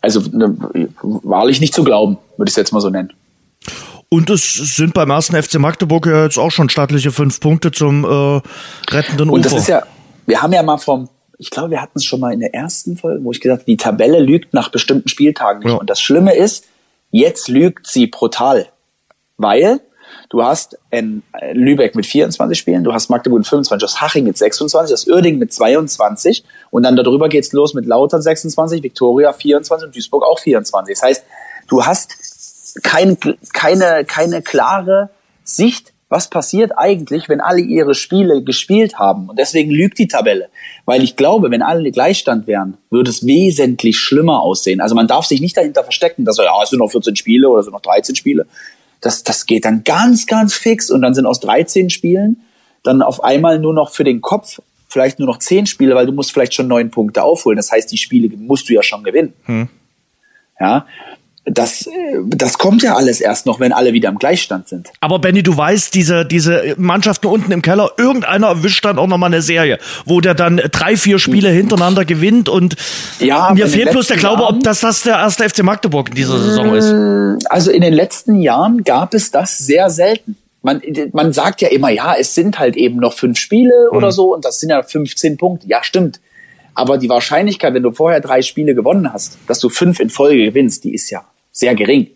[0.00, 0.56] also eine,
[1.02, 3.12] wahrlich nicht zu glauben, würde ich es jetzt mal so nennen.
[4.08, 8.04] Und es sind beim ersten FC Magdeburg ja jetzt auch schon stattliche fünf Punkte zum
[8.04, 8.40] äh,
[8.90, 9.34] rettenden Ufer.
[9.34, 9.82] Und das ist ja,
[10.26, 12.96] wir haben ja mal vom, ich glaube, wir hatten es schon mal in der ersten
[12.96, 15.72] Folge, wo ich gesagt habe, die Tabelle lügt nach bestimmten Spieltagen nicht.
[15.72, 15.76] Ja.
[15.76, 16.64] Und das Schlimme ist,
[17.10, 18.68] Jetzt lügt sie brutal,
[19.40, 19.80] weil
[20.28, 21.22] du hast in
[21.52, 24.94] Lübeck mit 24 Spielen, du hast Magdeburg mit 25, du hast Haching mit 26, du
[24.94, 29.96] hast Uerdingen mit 22 und dann darüber geht's los mit Lautern 26, Viktoria 24 und
[29.96, 30.94] Duisburg auch 24.
[30.94, 31.24] Das heißt,
[31.68, 32.16] du hast
[32.82, 33.16] kein,
[33.52, 35.10] keine, keine klare
[35.44, 39.30] Sicht was passiert eigentlich, wenn alle ihre Spiele gespielt haben.
[39.30, 40.48] Und deswegen lügt die Tabelle.
[40.84, 44.80] Weil ich glaube, wenn alle Gleichstand wären, würde es wesentlich schlimmer aussehen.
[44.80, 47.60] Also man darf sich nicht dahinter verstecken, dass ja, es sind noch 14 Spiele oder
[47.60, 48.46] es sind noch 13 Spiele.
[49.00, 50.90] Das, das geht dann ganz, ganz fix.
[50.90, 52.42] Und dann sind aus 13 Spielen
[52.82, 54.60] dann auf einmal nur noch für den Kopf
[54.90, 57.56] vielleicht nur noch 10 Spiele, weil du musst vielleicht schon neun Punkte aufholen.
[57.56, 59.32] Das heißt, die Spiele musst du ja schon gewinnen.
[59.44, 59.68] Hm.
[60.58, 60.86] Ja,
[61.46, 61.88] das,
[62.26, 64.90] das kommt ja alles erst noch, wenn alle wieder im Gleichstand sind.
[65.00, 69.28] Aber Benny, du weißt, diese, diese Mannschaften unten im Keller, irgendeiner erwischt dann auch nochmal
[69.28, 72.76] eine Serie, wo der dann drei, vier Spiele hintereinander gewinnt und
[73.20, 76.14] ja, mir fehlt bloß der Glaube, Jahren, ob das, das der erste FC Magdeburg in
[76.14, 77.46] dieser Saison ist.
[77.50, 80.36] Also in den letzten Jahren gab es das sehr selten.
[80.62, 83.96] Man, man sagt ja immer, ja, es sind halt eben noch fünf Spiele mhm.
[83.96, 85.66] oder so und das sind ja 15 Punkte.
[85.68, 86.20] Ja, stimmt.
[86.80, 90.46] Aber die Wahrscheinlichkeit, wenn du vorher drei Spiele gewonnen hast, dass du fünf in Folge
[90.46, 92.08] gewinnst, die ist ja sehr gering.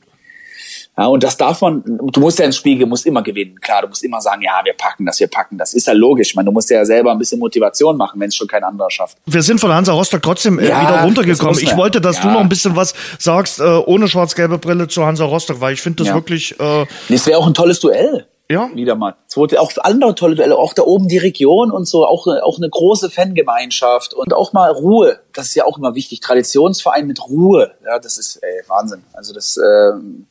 [0.96, 3.61] Ja, und das darf man, du musst ja ins Spiel, du musst immer gewinnen.
[3.61, 5.74] Klar, du musst immer sagen, ja, wir packen das, wir packen das.
[5.74, 6.31] Ist ja logisch.
[6.31, 8.90] Ich meine, du musst ja selber ein bisschen Motivation machen, wenn es schon kein anderer
[8.90, 9.18] schafft.
[9.27, 11.59] Wir sind von Hansa Rostock trotzdem äh, ja, wieder runtergekommen.
[11.61, 12.22] Ich wollte, dass ja.
[12.22, 15.83] du noch ein bisschen was sagst, äh, ohne schwarz-gelbe Brille zu Hansa Rostock, weil ich
[15.83, 16.59] finde das wirklich.
[16.59, 18.27] Äh, das wäre auch ein tolles Duell.
[18.50, 18.70] Ja.
[18.74, 19.16] Wieder mal.
[19.26, 22.68] Zweite, auch andere tolle Duelle, auch da oben die Region und so, auch, auch eine
[22.68, 25.20] große Fangemeinschaft und auch mal Ruhe.
[25.33, 26.20] Das ist ja auch immer wichtig.
[26.20, 27.72] Traditionsverein mit Ruhe.
[27.85, 29.02] Ja, das ist ey, Wahnsinn.
[29.14, 30.26] Also das, ähm,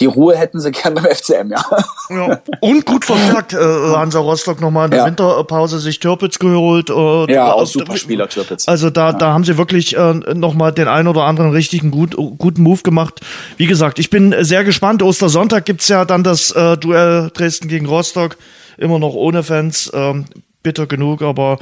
[0.00, 1.64] die Ruhe hätten sie gern beim FCM, ja.
[2.10, 2.40] ja.
[2.60, 5.06] Und gut verstärkt, äh, Hansa Rostock nochmal in der ja.
[5.06, 6.90] Winterpause sich Türpitz geholt.
[6.90, 8.66] Äh, ja, auch super Spieler Türpitz.
[8.68, 12.62] Also da, da haben sie wirklich äh, nochmal den einen oder anderen richtigen gut, guten
[12.62, 13.20] Move gemacht.
[13.56, 15.02] Wie gesagt, ich bin sehr gespannt.
[15.02, 18.36] Ostersonntag gibt's ja dann das äh, Duell Dresden gegen Rostock
[18.76, 19.90] immer noch ohne Fans.
[19.94, 20.26] Ähm,
[20.64, 21.58] bitter genug, aber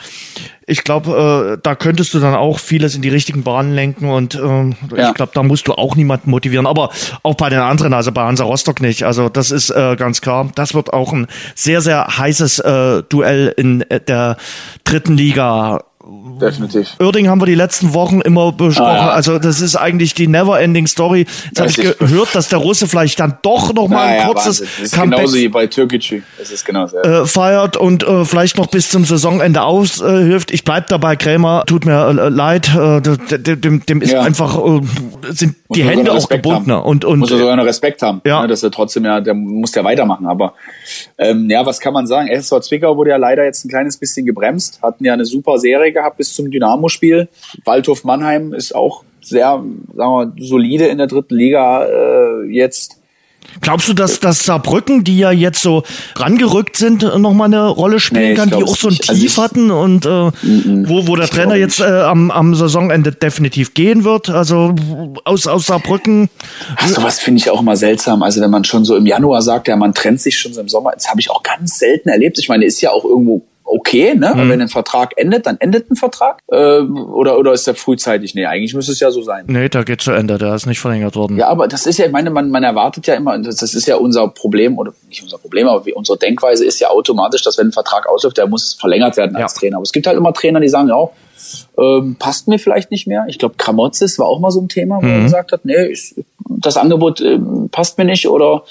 [0.66, 4.36] ich glaube, äh, da könntest du dann auch vieles in die richtigen Bahnen lenken und
[4.36, 5.10] ähm, ja.
[5.10, 6.88] ich glaube, da musst du auch niemanden motivieren, aber
[7.22, 9.02] auch bei den anderen, also bei Hansa Rostock nicht.
[9.02, 10.48] Also das ist äh, ganz klar.
[10.54, 14.38] Das wird auch ein sehr, sehr heißes äh, Duell in äh, der
[14.84, 16.88] dritten Liga Definitiv.
[16.98, 18.90] Oerding haben wir die letzten Wochen immer besprochen.
[18.90, 19.10] Ah, ja.
[19.10, 21.26] Also das ist eigentlich die Never-Ending Story.
[21.44, 24.60] Jetzt habe ich gehört, dass der Russe vielleicht dann doch noch mal ein ja, kurzes
[24.60, 24.66] Wahnsinn.
[24.78, 26.22] das ist Comeback genauso wie bei Türkgücü.
[26.38, 26.96] Das ist genauso.
[26.96, 27.22] Ja.
[27.22, 30.50] Äh, feiert und äh, vielleicht noch bis zum Saisonende aushilft.
[30.50, 31.62] ich bleib dabei, Krämer.
[31.66, 32.74] Tut mir äh, leid.
[32.74, 34.80] Äh, dem, dem ist einfach äh,
[35.30, 36.70] sind die Hände auch gebunden.
[36.72, 38.42] Und, und muss er sogar noch Respekt haben, ja.
[38.42, 40.26] Ne, dass er trotzdem ja, der muss ja weitermachen.
[40.26, 40.54] Aber
[41.18, 42.28] ähm, ja, was kann man sagen?
[42.28, 44.80] SSV Zwickau wurde ja leider jetzt ein kleines bisschen gebremst.
[44.82, 47.28] Hatten ja eine super Serie gehabt bis zum Dynamo-Spiel.
[47.64, 49.62] Waldhof Mannheim ist auch sehr,
[49.94, 53.01] sagen wir, solide in der dritten Liga äh, jetzt.
[53.60, 55.82] Glaubst du, dass, dass Saarbrücken, die ja jetzt so
[56.16, 59.70] rangerückt sind, nochmal eine Rolle spielen nee, kann, die auch so ein also Tief hatten
[59.70, 64.30] und äh, mm, wo, wo der Trainer jetzt äh, am, am Saisonende definitiv gehen wird?
[64.30, 64.74] Also
[65.24, 66.30] aus, aus Saarbrücken.
[66.76, 68.22] Ach, sowas finde ich auch immer seltsam.
[68.22, 70.68] Also wenn man schon so im Januar sagt, ja, man trennt sich schon so im
[70.68, 72.38] Sommer, das habe ich auch ganz selten erlebt.
[72.38, 74.32] Ich meine, ist ja auch irgendwo okay, ne?
[74.34, 74.48] Mhm.
[74.50, 76.40] Wenn ein Vertrag endet, dann endet ein Vertrag.
[76.48, 78.34] Äh, oder, oder ist der frühzeitig?
[78.34, 79.44] Nee, eigentlich müsste es ja so sein.
[79.48, 81.36] Nee, da geht zu Ende, der ist nicht verlängert worden.
[81.38, 83.86] Ja, aber das ist ja, ich meine, man, man erwartet ja immer, das, das ist
[83.86, 87.58] ja unser Problem, oder nicht unser Problem, aber wie, unsere Denkweise ist ja automatisch, dass
[87.58, 89.60] wenn ein Vertrag ausläuft, der muss verlängert werden als ja.
[89.60, 89.76] Trainer.
[89.76, 91.08] Aber es gibt halt immer Trainer, die sagen, ja,
[91.78, 93.24] ähm, passt mir vielleicht nicht mehr.
[93.28, 95.12] Ich glaube, Kramotzes war auch mal so ein Thema, wo mhm.
[95.12, 96.14] er gesagt hat, nee, ich,
[96.48, 97.38] das Angebot äh,
[97.70, 98.64] passt mir nicht oder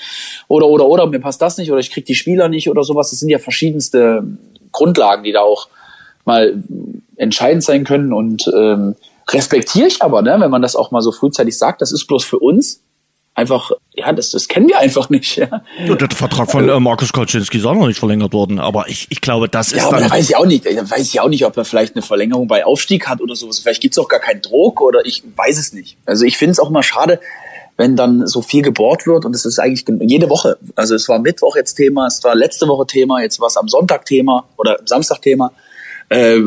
[0.47, 3.09] oder oder oder mir passt das nicht oder ich krieg die Spieler nicht oder sowas.
[3.09, 4.23] Das sind ja verschiedenste
[4.71, 5.67] Grundlagen, die da auch
[6.25, 6.63] mal
[7.15, 8.95] entscheidend sein können und ähm,
[9.29, 12.23] respektiere ich aber, ne, wenn man das auch mal so frühzeitig sagt, das ist bloß
[12.23, 12.81] für uns
[13.33, 15.37] einfach, ja, das, das kennen wir einfach nicht.
[15.37, 15.61] Ja.
[15.85, 19.07] ja der Vertrag von äh, Markus Kolczynski ist auch noch nicht verlängert worden, aber ich,
[19.09, 20.09] ich glaube, das ist ja, aber dann...
[20.09, 22.47] Da weiß ich auch nicht, da weiß ich auch nicht, ob er vielleicht eine Verlängerung
[22.47, 23.59] bei Aufstieg hat oder sowas.
[23.59, 25.97] Vielleicht gibt's auch gar keinen Druck oder ich weiß es nicht.
[26.05, 27.19] Also ich finde es auch mal schade,
[27.81, 30.59] wenn dann so viel gebohrt wird und es ist eigentlich jede Woche.
[30.75, 33.67] Also es war Mittwoch jetzt Thema, es war letzte Woche Thema, jetzt war es am
[33.67, 35.51] Sonntag Thema oder am Samstag Thema.
[36.09, 36.39] Äh,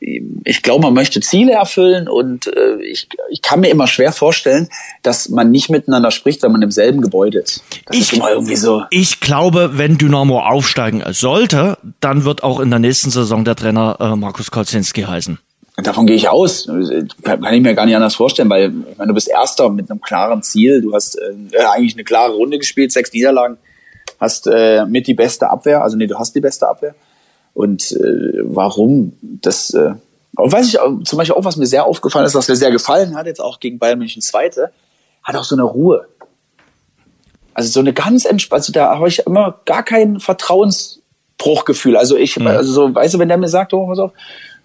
[0.00, 4.70] ich glaube, man möchte Ziele erfüllen und äh, ich, ich kann mir immer schwer vorstellen,
[5.02, 7.62] dass man nicht miteinander spricht, wenn man im selben Gebäude ist.
[7.84, 8.82] Das ich, ist immer irgendwie so.
[8.88, 13.98] Ich glaube, wenn Dynamo aufsteigen sollte, dann wird auch in der nächsten Saison der Trainer
[14.00, 15.38] äh, Markus Kolzinski heißen.
[15.82, 16.66] Davon gehe ich aus.
[16.66, 20.00] Kann ich mir gar nicht anders vorstellen, weil ich meine, du bist Erster mit einem
[20.00, 20.80] klaren Ziel.
[20.80, 21.34] Du hast äh,
[21.72, 23.58] eigentlich eine klare Runde gespielt, sechs Niederlagen,
[24.18, 26.94] hast äh, mit die beste Abwehr, also nee, du hast die beste Abwehr.
[27.54, 29.94] Und äh, warum das, äh,
[30.36, 33.16] und weiß ich zum Beispiel auch, was mir sehr aufgefallen ist, was mir sehr gefallen
[33.16, 34.70] hat, jetzt auch gegen Bayern München Zweite,
[35.22, 36.06] hat auch so eine Ruhe.
[37.52, 41.96] Also so eine ganz entspannt, also da habe ich immer gar kein Vertrauensbruchgefühl.
[41.96, 42.46] Also ich, mhm.
[42.46, 44.12] also so, weißt du, wenn der mir sagt, oh, pass auf,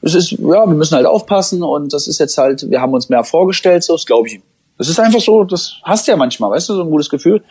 [0.06, 3.10] es ist, ja, wir müssen halt aufpassen und das ist jetzt halt, wir haben uns
[3.10, 4.42] mehr vorgestellt, so, das glaube ich.
[4.78, 7.44] Das ist einfach so, das hast du ja manchmal, weißt du, so ein gutes Gefühl.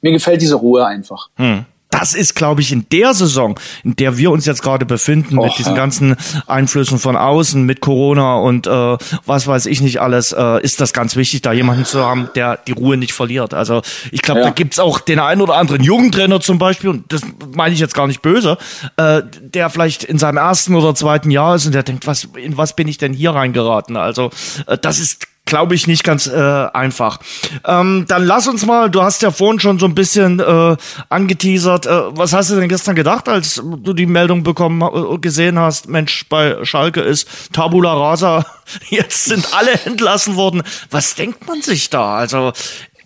[0.00, 1.28] Mir gefällt diese Ruhe einfach.
[1.36, 5.38] Hm das ist, glaube ich, in der Saison, in der wir uns jetzt gerade befinden,
[5.38, 5.76] Och, mit diesen ja.
[5.76, 10.80] ganzen Einflüssen von außen, mit Corona und äh, was weiß ich nicht alles, äh, ist
[10.80, 13.52] das ganz wichtig, da jemanden zu haben, der die Ruhe nicht verliert.
[13.52, 14.46] Also ich glaube, ja.
[14.46, 17.20] da gibt's auch den einen oder anderen Jugendtrainer zum Beispiel, und das
[17.54, 18.56] meine ich jetzt gar nicht böse,
[18.96, 22.56] äh, der vielleicht in seinem ersten oder zweiten Jahr ist und der denkt, was, in
[22.56, 23.96] was bin ich denn hier reingeraten?
[23.96, 24.30] Also
[24.66, 26.32] äh, das ist glaube ich, nicht ganz äh,
[26.72, 27.18] einfach.
[27.66, 30.76] Ähm, dann lass uns mal, du hast ja vorhin schon so ein bisschen äh,
[31.10, 35.58] angeteasert, äh, was hast du denn gestern gedacht, als du die Meldung bekommen, äh, gesehen
[35.58, 38.46] hast, Mensch, bei Schalke ist Tabula Rasa,
[38.88, 40.62] jetzt sind alle entlassen worden.
[40.90, 42.14] Was denkt man sich da?
[42.16, 42.54] Also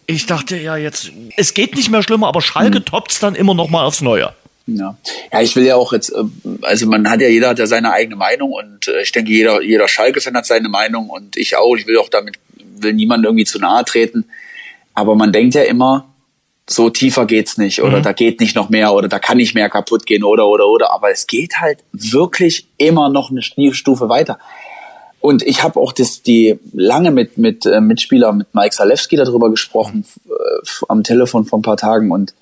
[0.07, 2.85] ich dachte ja jetzt, es geht nicht mehr schlimmer, aber Schalke hm.
[2.85, 4.33] toppt's dann immer noch mal aufs Neue.
[4.67, 4.99] Ja.
[5.33, 6.25] ja, ich will ja auch jetzt, äh,
[6.63, 9.63] also man hat ja, jeder hat ja seine eigene Meinung und äh, ich denke, jeder,
[9.63, 11.77] jeder Schalke-Fan hat seine Meinung und ich auch.
[11.77, 12.39] Ich will auch damit,
[12.79, 14.25] will niemand irgendwie zu nahe treten.
[14.93, 16.09] Aber man denkt ja immer,
[16.69, 18.03] so tiefer geht's nicht oder mhm.
[18.03, 20.93] da geht nicht noch mehr oder da kann nicht mehr kaputt gehen oder oder oder.
[20.93, 24.41] Aber es geht halt wirklich immer noch eine Stufe weiter.
[25.21, 29.49] Und ich habe auch das, die lange mit mit äh, Mitspieler mit Mike Salewski darüber
[29.49, 32.35] gesprochen äh, am Telefon vor ein paar Tagen und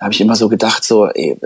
[0.00, 1.36] habe ich immer so gedacht, so, ey,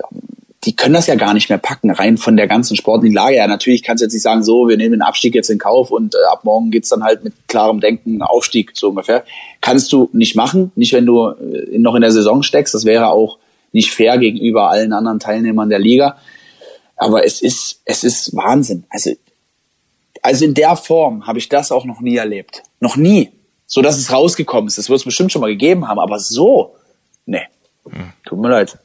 [0.64, 3.36] die können das ja gar nicht mehr packen, rein von der ganzen sportlichen Lage.
[3.36, 5.90] Ja, natürlich kannst du jetzt nicht sagen, so, wir nehmen den Abstieg jetzt in Kauf
[5.90, 9.24] und äh, ab morgen geht's dann halt mit klarem Denken Aufstieg, so ungefähr.
[9.60, 12.74] Kannst du nicht machen, nicht wenn du äh, noch in der Saison steckst.
[12.74, 13.38] Das wäre auch
[13.72, 16.18] nicht fair gegenüber allen anderen Teilnehmern der Liga.
[16.96, 18.84] Aber es ist, es ist Wahnsinn.
[18.90, 19.10] Also,
[20.20, 22.62] also in der Form habe ich das auch noch nie erlebt.
[22.78, 23.30] Noch nie.
[23.66, 24.78] So dass es rausgekommen ist.
[24.78, 26.76] Das wird es bestimmt schon mal gegeben haben, aber so,
[28.26, 28.78] Tut mir leid.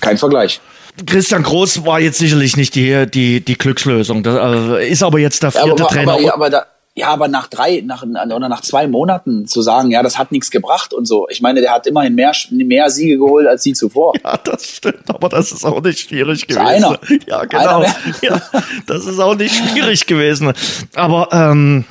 [0.00, 0.60] Kein Vergleich.
[1.06, 4.22] Christian Groß war jetzt sicherlich nicht die, die, die Glückslösung.
[4.22, 6.12] Das äh, ist aber jetzt der vierte aber, Trainer.
[6.12, 6.66] Aber, aber da,
[6.98, 10.50] ja, aber nach drei, nach, oder nach zwei Monaten zu sagen, ja, das hat nichts
[10.50, 11.28] gebracht und so.
[11.28, 14.14] Ich meine, der hat immerhin mehr, mehr Siege geholt als sie zuvor.
[14.24, 16.66] Ja, das stimmt, aber das ist auch nicht schwierig gewesen.
[16.66, 16.98] Einer.
[17.26, 17.78] Ja, genau.
[17.82, 18.42] Einer ja,
[18.86, 20.52] das ist auch nicht schwierig gewesen.
[20.96, 21.84] Aber ähm,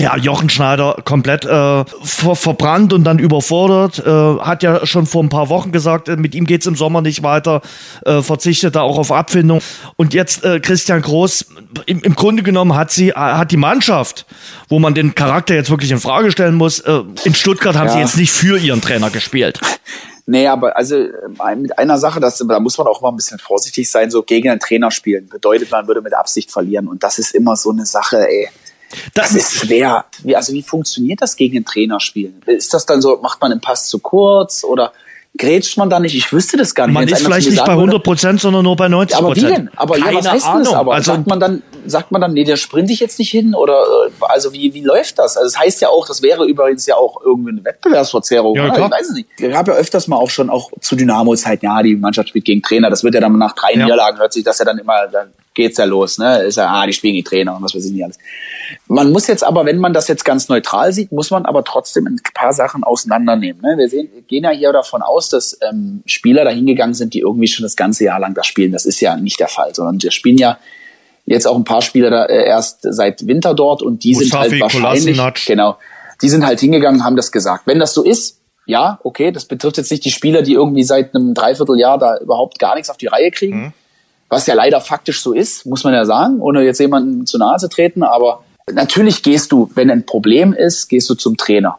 [0.00, 3.98] ja, Jochen Schneider komplett äh, ver verbrannt und dann überfordert.
[3.98, 7.00] Äh, hat ja schon vor ein paar Wochen gesagt, äh, mit ihm geht's im Sommer
[7.02, 7.62] nicht weiter,
[8.06, 9.60] äh, verzichtet da auch auf Abfindung.
[9.96, 11.46] Und jetzt äh, Christian Groß,
[11.86, 14.26] im, im Grunde genommen hat sie, äh, hat die Mannschaft,
[14.68, 17.94] wo man den Charakter jetzt wirklich in Frage stellen muss, äh, in Stuttgart haben Ja.
[17.94, 19.60] sie jetzt nicht für ihren Trainer gespielt.
[20.26, 21.06] Nee, aber also
[21.56, 24.50] mit einer Sache, das, da muss man auch mal ein bisschen vorsichtig sein, so gegen
[24.50, 25.26] einen Trainer spielen.
[25.26, 26.86] Bedeutet, man würde mit Absicht verlieren.
[26.86, 28.48] Und das ist immer so eine Sache, ey.
[29.14, 30.04] Das ist schwer.
[30.22, 32.40] Wie, also wie funktioniert das gegen einen Trainer spielen?
[32.46, 34.92] Ist das dann so, macht man den Pass zu kurz oder
[35.36, 36.14] grätscht man da nicht?
[36.14, 36.94] Ich wüsste das gar nicht.
[36.94, 39.40] Man ist vielleicht nicht bei sagen würde, 100 Prozent, sondern nur bei 90 aber wie
[39.40, 39.56] Prozent.
[39.56, 39.70] denn?
[39.76, 40.74] Aber ja, was Keine heißt denn das Ahnung.
[40.74, 40.94] aber?
[40.94, 43.54] Also, sagt man dann, sagt man dann, nee, der sprint ich jetzt nicht hin?
[43.54, 43.74] Oder
[44.08, 45.36] äh, also wie, wie läuft das?
[45.36, 48.56] Also das heißt ja auch, das wäre übrigens ja auch irgendwie eine Wettbewerbsverzerrung.
[48.56, 48.86] Ja, klar.
[48.86, 49.28] Ich weiß es nicht.
[49.38, 52.62] Ich habe ja öfters mal auch schon auch zu Dynamo-Zeiten, ja, die Mannschaft spielt gegen
[52.62, 52.90] Trainer.
[52.90, 53.84] Das wird ja dann nach drei Ja.
[53.84, 56.44] Niederlagen hört sich das ja dann immer, dann geht's ja los, ne?
[56.44, 58.16] Ist ja, ah, die spielen gegen Trainer und was weiß ich nicht alles.
[58.86, 62.06] Man muss jetzt aber, wenn man das jetzt ganz neutral sieht, muss man aber trotzdem
[62.06, 63.60] ein paar Sachen auseinandernehmen.
[63.60, 63.76] Ne?
[63.76, 67.48] Wir, sehen, gehen ja hier davon aus, dass ähm, Spieler da hingegangen sind, die irgendwie
[67.48, 68.70] schon das ganze Jahr lang da spielen.
[68.70, 70.58] Das ist ja nicht der Fall, sondern wir spielen ja
[71.26, 74.50] jetzt auch ein paar Spieler da, äh, erst seit Winter dort und die sind Mustafi,
[74.50, 75.40] halt wahrscheinlich, Kolasinac.
[75.44, 75.76] genau,
[76.22, 77.66] die sind halt hingegangen, haben das gesagt.
[77.66, 81.16] Wenn das so ist, ja, okay, das betrifft jetzt nicht die Spieler, die irgendwie seit
[81.16, 83.74] einem Dreivierteljahr da überhaupt gar nichts auf die Reihe kriegen
[84.28, 87.58] was ja leider faktisch so ist, muss man ja sagen, ohne jetzt jemanden zu nahe
[87.58, 88.02] zu treten.
[88.02, 91.78] Aber natürlich gehst du, wenn ein Problem ist, gehst du zum Trainer.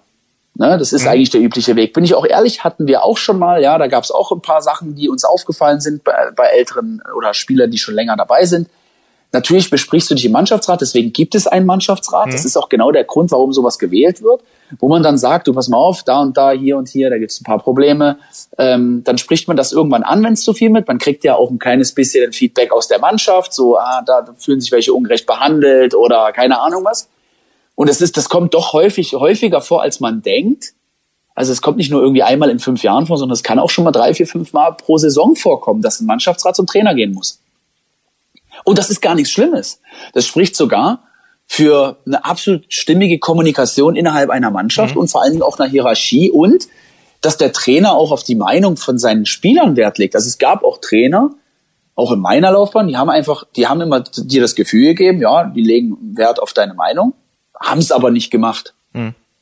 [0.56, 1.94] Ne, das ist eigentlich der übliche Weg.
[1.94, 4.42] Bin ich auch ehrlich, hatten wir auch schon mal, ja, da gab es auch ein
[4.42, 8.44] paar Sachen, die uns aufgefallen sind bei, bei älteren oder Spielern, die schon länger dabei
[8.44, 8.68] sind.
[9.32, 12.34] Natürlich besprichst du dich im Mannschaftsrat, deswegen gibt es einen Mannschaftsrat.
[12.34, 14.42] Das ist auch genau der Grund, warum sowas gewählt wird,
[14.80, 17.20] wo man dann sagt, du pass mal auf, da und da, hier und hier, da
[17.20, 18.18] gibt es ein paar Probleme.
[18.58, 20.88] Ähm, dann spricht man das irgendwann an, wenn es zu viel wird.
[20.88, 24.62] Man kriegt ja auch ein kleines bisschen Feedback aus der Mannschaft, so, ah, da fühlen
[24.62, 27.08] sich welche ungerecht behandelt oder keine Ahnung was.
[27.76, 30.74] Und es ist, das kommt doch häufig, häufiger vor, als man denkt.
[31.36, 33.70] Also es kommt nicht nur irgendwie einmal in fünf Jahren vor, sondern es kann auch
[33.70, 37.14] schon mal drei, vier, fünf Mal pro Saison vorkommen, dass ein Mannschaftsrat zum Trainer gehen
[37.14, 37.40] muss.
[38.64, 39.82] Und das ist gar nichts Schlimmes.
[40.14, 41.04] Das spricht sogar
[41.46, 46.30] für eine absolut stimmige Kommunikation innerhalb einer Mannschaft und vor allen Dingen auch einer Hierarchie
[46.30, 46.68] und
[47.22, 50.16] dass der Trainer auch auf die Meinung von seinen Spielern Wert legt.
[50.16, 51.32] Also es gab auch Trainer,
[51.96, 55.46] auch in meiner Laufbahn, die haben einfach, die haben immer dir das Gefühl gegeben, ja,
[55.46, 57.14] die legen Wert auf deine Meinung,
[57.60, 58.74] haben es aber nicht gemacht.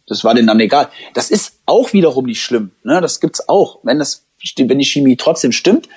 [0.07, 0.87] Das war denen dann egal.
[1.13, 2.71] Das ist auch wiederum nicht schlimm.
[2.83, 3.01] Ne?
[3.01, 3.79] Das gibt's auch.
[3.83, 4.25] Wenn das,
[4.57, 5.89] wenn die Chemie trotzdem stimmt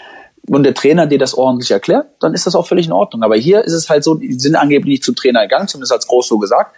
[0.48, 3.22] und der Trainer dir das ordentlich erklärt, dann ist das auch völlig in Ordnung.
[3.22, 6.06] Aber hier ist es halt so, die sind angeblich nicht zum Trainer gegangen, zumindest als
[6.06, 6.74] Groß so gesagt.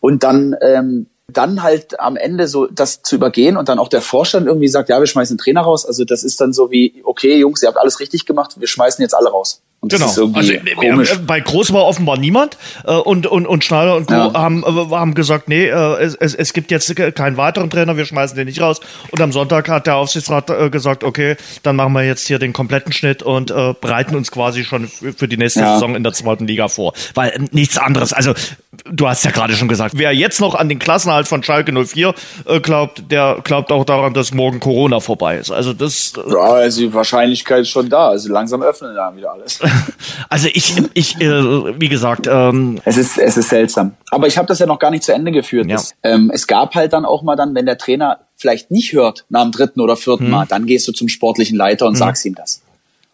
[0.00, 4.02] Und dann, ähm, dann halt am Ende so das zu übergehen und dann auch der
[4.02, 5.86] Vorstand irgendwie sagt, ja, wir schmeißen den Trainer raus.
[5.86, 9.02] Also das ist dann so wie, okay, Jungs, ihr habt alles richtig gemacht, wir schmeißen
[9.02, 9.62] jetzt alle raus.
[9.84, 10.06] Und Genau.
[10.06, 10.28] Also,
[10.76, 11.12] komisch.
[11.12, 14.14] äh, bei Groß war offenbar niemand äh, und, und, und Schneider und Co.
[14.14, 14.32] Ja.
[14.34, 18.36] haben, äh, haben gesagt, nee, es, es, es gibt jetzt keinen weiteren Trainer, wir schmeißen
[18.36, 18.80] den nicht raus.
[19.10, 22.92] Und am Sonntag hat der Aufsichtsrat gesagt, okay, dann machen wir jetzt hier den kompletten
[22.92, 25.74] Schnitt und äh, bereiten uns quasi schon für, die nächste Ja.
[25.74, 26.92] Saison in der zweiten Liga vor.
[27.14, 28.32] Weil äh, nichts anderes, also
[28.90, 32.14] du hast ja gerade schon gesagt, wer jetzt noch an den Klassenhalt von Schalke 04
[32.46, 35.50] äh, glaubt, der glaubt auch daran, dass morgen Corona vorbei ist.
[35.50, 38.08] Also das Ja, also die Wahrscheinlichkeit ist schon da.
[38.08, 39.60] Also langsam öffnen da wieder alles.
[40.28, 43.94] also ich, ich, äh, wie gesagt, ähm, Es ist, es ist seltsam.
[44.10, 45.66] Aber ich habe das ja noch gar nicht zu Ende geführt.
[45.66, 45.76] Ja.
[45.76, 49.24] Das, ähm, es gab halt dann auch mal dann, wenn der Trainer vielleicht nicht hört
[49.28, 52.34] nach dem dritten oder vierten Mal, dann gehst du zum sportlichen Leiter und sagst ihm
[52.34, 52.62] das.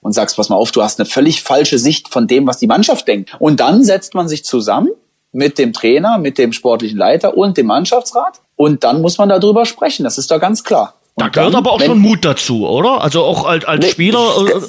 [0.03, 2.67] Und sagst, pass mal auf, du hast eine völlig falsche Sicht von dem, was die
[2.67, 3.37] Mannschaft denkt.
[3.39, 4.91] Und dann setzt man sich zusammen
[5.33, 8.41] mit dem Trainer, mit dem sportlichen Leiter und dem Mannschaftsrat.
[8.57, 10.05] Und dann muss man darüber sprechen.
[10.05, 10.95] Das ist doch ganz klar.
[11.17, 13.03] Da gehört dann, aber auch schon Mut dazu, oder?
[13.03, 14.21] Also auch als, als Spieler.
[14.47, 14.61] Äh,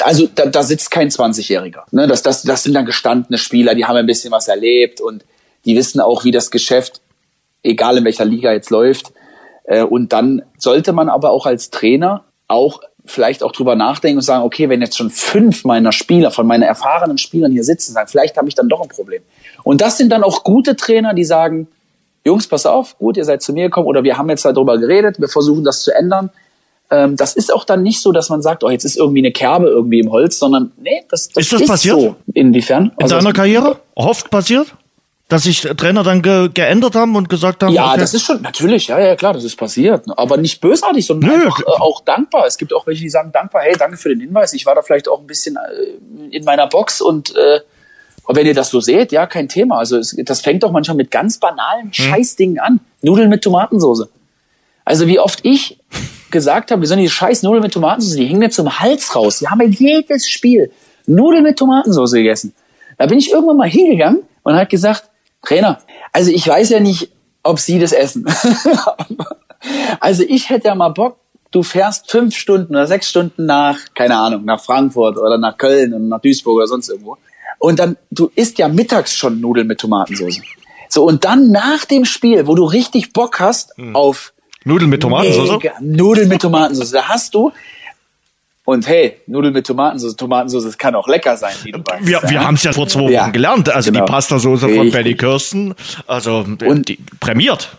[0.00, 1.82] also da, da sitzt kein 20-Jähriger.
[1.90, 2.06] Ne?
[2.06, 5.24] Das, das, das sind dann gestandene Spieler, die haben ein bisschen was erlebt und
[5.64, 7.00] die wissen auch, wie das Geschäft,
[7.62, 9.12] egal in welcher Liga jetzt läuft.
[9.64, 14.22] Äh, und dann sollte man aber auch als Trainer auch vielleicht auch drüber nachdenken und
[14.22, 18.08] sagen, okay, wenn jetzt schon fünf meiner Spieler, von meinen erfahrenen Spielern hier sitzen, sagen,
[18.08, 19.22] vielleicht habe ich dann doch ein Problem.
[19.64, 21.68] Und das sind dann auch gute Trainer, die sagen,
[22.24, 25.20] Jungs, pass auf, gut, ihr seid zu mir gekommen oder wir haben jetzt darüber geredet,
[25.20, 26.30] wir versuchen das zu ändern.
[26.90, 29.32] Ähm, das ist auch dann nicht so, dass man sagt, oh, jetzt ist irgendwie eine
[29.32, 32.00] Kerbe irgendwie im Holz, sondern nee, das, das ist das ist passiert?
[32.00, 32.16] So.
[32.32, 32.92] Inwiefern?
[32.96, 33.80] In also, deiner Karriere?
[33.94, 34.74] Oft passiert?
[35.28, 37.74] Dass sich Trainer dann ge geändert haben und gesagt haben.
[37.74, 38.00] Ja, okay.
[38.00, 40.04] das ist schon, natürlich, ja, ja, klar, das ist passiert.
[40.16, 41.44] Aber nicht bösartig, sondern Nö.
[41.44, 42.46] einfach, äh, auch dankbar.
[42.46, 44.54] Es gibt auch welche, die sagen dankbar, hey, danke für den Hinweis.
[44.54, 47.60] Ich war da vielleicht auch ein bisschen äh, in meiner Box und äh,
[48.26, 49.78] wenn ihr das so seht, ja, kein Thema.
[49.78, 51.92] Also es, das fängt doch manchmal mit ganz banalen hm.
[51.92, 52.80] Scheißdingen an.
[53.02, 54.08] Nudeln mit Tomatensauce.
[54.88, 55.78] Also wie oft ich
[56.30, 59.38] gesagt habe, wir sollen die scheiß Nudeln mit Tomatensauce, die hängen mir zum Hals raus.
[59.38, 60.72] Die haben ja jedes Spiel
[61.04, 62.54] Nudeln mit Tomatensauce gegessen.
[62.96, 65.10] Da bin ich irgendwann mal hingegangen und hat gesagt,
[65.42, 65.78] Trainer,
[66.14, 67.10] also ich weiß ja nicht,
[67.42, 68.24] ob Sie das essen.
[70.00, 71.18] also ich hätte ja mal Bock,
[71.50, 75.92] du fährst fünf Stunden oder sechs Stunden nach, keine Ahnung, nach Frankfurt oder nach Köln
[75.92, 77.18] oder nach Duisburg oder sonst irgendwo.
[77.58, 80.40] Und dann, du isst ja mittags schon Nudeln mit Tomatensauce.
[80.88, 83.94] So, und dann nach dem Spiel, wo du richtig Bock hast hm.
[83.94, 84.32] auf
[84.64, 85.58] Nudeln mit Tomatensauce?
[85.80, 86.90] Nudeln mit Tomatensauce.
[86.90, 87.52] Da hast du
[88.68, 92.06] und hey, Nudeln mit Tomatensauce, Tomatensauce, das kann auch lecker sein, wie du weißt.
[92.06, 93.70] Wir, wir haben es ja vor zwei Wochen ja, gelernt.
[93.70, 94.04] Also genau.
[94.04, 95.74] die Pastasoße von Benny Kirsten,
[96.06, 97.70] also und, die, prämiert.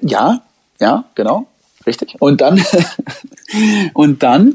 [0.00, 0.40] Ja,
[0.80, 1.48] ja, genau,
[1.86, 2.16] richtig.
[2.18, 2.64] Und dann,
[3.92, 4.54] und dann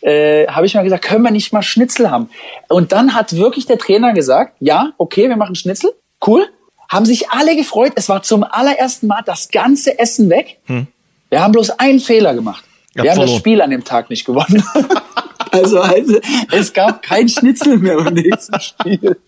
[0.00, 2.30] äh, habe ich mal gesagt, können wir nicht mal Schnitzel haben?
[2.70, 5.90] Und dann hat wirklich der Trainer gesagt, ja, okay, wir machen Schnitzel,
[6.26, 6.48] cool.
[6.88, 7.92] Haben sich alle gefreut.
[7.96, 10.58] Es war zum allerersten Mal das ganze Essen weg.
[10.66, 10.86] Hm.
[11.30, 12.64] Wir haben bloß einen Fehler gemacht.
[12.94, 13.28] Wir haben verloren.
[13.28, 14.62] das Spiel an dem Tag nicht gewonnen.
[15.50, 16.18] also, also,
[16.50, 19.18] es gab kein Schnitzel mehr beim nächsten Spiel.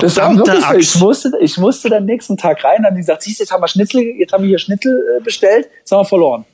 [0.00, 0.76] das war wirklich so.
[0.76, 3.62] Ich musste, ich musste dann nächsten Tag rein, dann die gesagt, siehst du, jetzt haben
[3.62, 6.44] wir Schnitzel, jetzt haben wir hier Schnitzel äh, bestellt, jetzt haben wir verloren.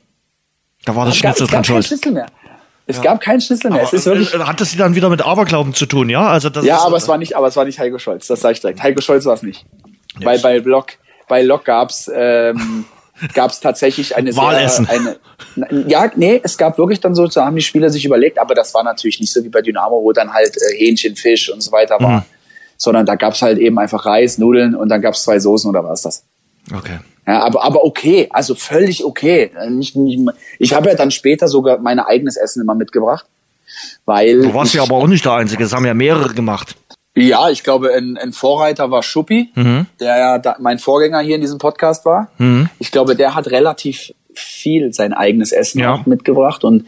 [0.85, 1.85] Da war das Schnitzel dran schuld.
[1.85, 2.27] Schnitzel mehr.
[2.87, 3.03] Es ja.
[3.03, 3.81] gab keinen Schnitzel mehr.
[3.81, 6.27] Aber, es ist wirklich äh, hat das dann wieder mit Aberglauben zu tun, ja?
[6.27, 8.27] Also das ja, ist, aber es war nicht, aber es war nicht Heiko Scholz.
[8.27, 8.83] Das sage ich direkt.
[8.83, 9.65] Heiko Scholz war es nicht.
[10.15, 10.25] Yes.
[10.25, 10.87] Weil bei Block,
[11.27, 12.85] bei Lok gab's ähm,
[13.33, 14.85] gab's tatsächlich eine Wahlessen.
[14.85, 15.17] Sehr,
[15.55, 18.53] eine, ja, nee, es gab wirklich dann so, so haben die Spieler sich überlegt, aber
[18.53, 21.61] das war natürlich nicht so wie bei Dynamo, wo dann halt äh, Hähnchen, Fisch und
[21.61, 22.23] so weiter war, mhm.
[22.77, 26.03] sondern da gab's halt eben einfach Reis, Nudeln und dann gab's zwei Soßen oder was
[26.03, 26.23] das.
[26.71, 26.99] Okay.
[27.27, 29.51] Ja, aber, aber okay, also völlig okay.
[29.69, 30.19] Nicht, nicht,
[30.59, 33.25] ich habe ja dann später sogar mein eigenes Essen immer mitgebracht.
[34.05, 36.75] Weil du warst ich, ja aber auch nicht der Einzige, es haben ja mehrere gemacht.
[37.15, 39.85] Ja, ich glaube, ein, ein Vorreiter war Schuppi, mhm.
[39.99, 42.29] der ja da, mein Vorgänger hier in diesem Podcast war.
[42.37, 42.69] Mhm.
[42.77, 45.93] Ich glaube, der hat relativ viel sein eigenes Essen ja.
[45.93, 46.85] auch mitgebracht und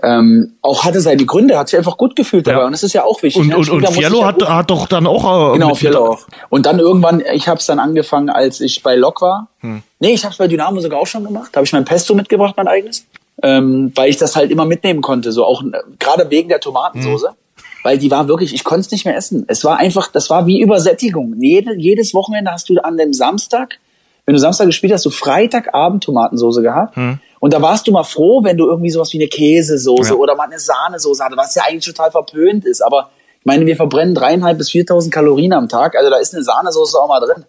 [0.00, 2.60] ähm, auch hatte seine Gründe, hat sich einfach gut gefühlt dabei.
[2.60, 2.66] Ja.
[2.66, 3.42] Und das ist ja auch wichtig.
[3.42, 3.56] Und, ne?
[3.56, 5.54] und, und Fiello hat, hat doch dann auch.
[5.54, 6.26] Äh, genau, Fiello auch.
[6.50, 9.48] Und dann irgendwann, ich habe es dann angefangen, als ich bei Lok war.
[9.60, 9.82] Hm.
[9.98, 11.50] Nee, ich habe es bei Dynamo sogar auch schon gemacht.
[11.52, 13.06] Da habe ich mein Pesto mitgebracht, mein eigenes.
[13.42, 15.32] Ähm, weil ich das halt immer mitnehmen konnte.
[15.32, 17.28] So auch äh, gerade wegen der Tomatensoße.
[17.28, 17.34] Hm.
[17.82, 19.46] Weil die war wirklich, ich konnte es nicht mehr essen.
[19.48, 21.34] Es war einfach, das war wie Übersättigung.
[21.40, 23.78] Jede, jedes Wochenende hast du an dem Samstag,
[24.26, 26.94] wenn du Samstag gespielt hast, du Freitagabend Tomatensoße gehabt.
[26.94, 30.16] Hm und da warst du mal froh, wenn du irgendwie sowas wie eine Käsesoße ja.
[30.16, 32.80] oder mal eine Sahnesoße hatte, was ja eigentlich total verpönt ist.
[32.80, 35.96] Aber ich meine, wir verbrennen dreieinhalb bis viertausend Kalorien am Tag.
[35.96, 37.44] Also da ist eine Sahnesoße auch mal drin.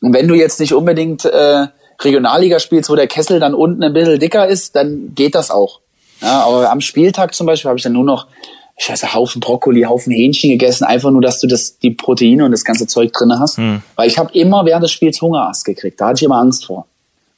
[0.00, 1.66] Und wenn du jetzt nicht unbedingt äh,
[2.00, 5.80] Regionalliga spielst, wo der Kessel dann unten ein bisschen dicker ist, dann geht das auch.
[6.20, 8.28] Ja, aber am Spieltag zum Beispiel habe ich dann nur noch,
[8.76, 12.44] ich weiß ja, Haufen Brokkoli, Haufen Hähnchen gegessen, einfach nur, dass du das, die Proteine
[12.44, 13.58] und das ganze Zeug drinne hast.
[13.58, 13.82] Hm.
[13.96, 16.00] Weil ich habe immer während des Spiels Hungerast gekriegt.
[16.00, 16.86] Da hatte ich immer Angst vor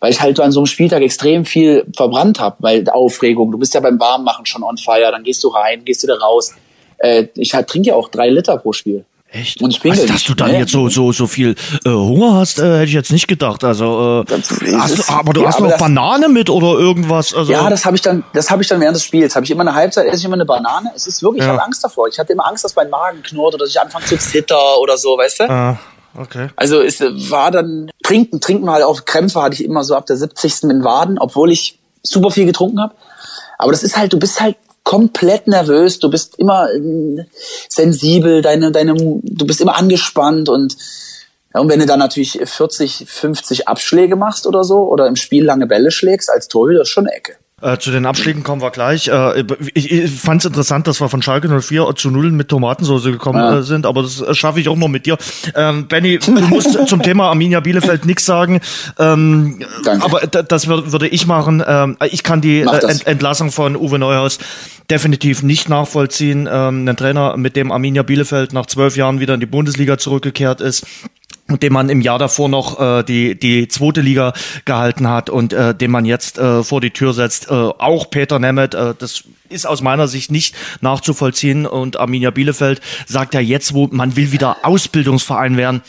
[0.05, 3.73] weil ich halt an so einem Spieltag extrem viel verbrannt habe, weil Aufregung, du bist
[3.73, 6.53] ja beim Warmmachen schon on fire, dann gehst du rein, gehst du da raus.
[6.99, 9.07] Äh, ich halt, trinke ja auch drei Liter pro Spiel.
[9.31, 9.63] Echt?
[9.63, 10.59] Und ich bin Was, dass du dann ne?
[10.59, 11.55] jetzt so so so viel
[11.87, 13.65] äh, Hunger hast, äh, hätte ich jetzt nicht gedacht.
[13.65, 14.33] Also äh,
[14.77, 17.33] hast du, aber du ja, hast noch das, Banane mit oder irgendwas.
[17.33, 19.35] Also ja, das habe ich dann, das habe ich dann während des Spiels.
[19.35, 20.91] Habe ich immer eine Halbzeit esse ich immer eine Banane.
[20.95, 21.47] Es ist wirklich, ja.
[21.47, 22.09] ich habe Angst davor.
[22.09, 24.99] Ich hatte immer Angst, dass mein Magen knurrt oder dass ich anfange zu zittern oder
[24.99, 25.51] so, weißt du?
[25.51, 25.79] Ah.
[26.17, 26.49] Okay.
[26.57, 27.01] Also es
[27.31, 30.65] war dann trinken, trinken halt auch Krämpfe hatte ich immer so ab der 70.
[30.65, 32.95] in Waden, obwohl ich super viel getrunken habe.
[33.59, 37.25] Aber das ist halt, du bist halt komplett nervös, du bist immer äh,
[37.69, 40.77] sensibel, deine, deine, du bist immer angespannt und
[41.55, 45.45] ja, und wenn du dann natürlich 40, 50 Abschläge machst oder so oder im Spiel
[45.45, 47.37] lange Bälle schlägst als Torhüter, ist schon eine Ecke.
[47.65, 49.09] Äh, zu den Abschlägen kommen wir gleich.
[49.09, 49.43] Äh,
[49.73, 53.39] ich ich fand es interessant, dass wir von Schalke 04 zu Null mit Tomatensauce gekommen
[53.39, 53.61] ja.
[53.61, 55.17] äh, sind, aber das äh, schaffe ich auch noch mit dir.
[55.55, 58.61] Ähm, Benny, du musst zum Thema Arminia Bielefeld nichts sagen,
[58.99, 59.61] ähm,
[60.01, 61.65] aber das würde ich machen.
[61.67, 64.39] Ähm, ich kann die Ent Entlassung von Uwe Neuhaus
[64.91, 66.47] definitiv nicht nachvollziehen.
[66.51, 70.61] Ähm, ein Trainer, mit dem Arminia Bielefeld nach zwölf Jahren wieder in die Bundesliga zurückgekehrt
[70.61, 70.87] ist,
[71.49, 74.33] dem man im Jahr davor noch äh, die die zweite Liga
[74.65, 77.51] gehalten hat und äh, den man jetzt äh, vor die Tür setzt.
[77.51, 82.81] Äh, auch Peter Nemeth, äh, das ist aus meiner Sicht nicht nachzuvollziehen und Arminia Bielefeld
[83.07, 85.83] sagt ja jetzt, wo man will wieder Ausbildungsverein werden.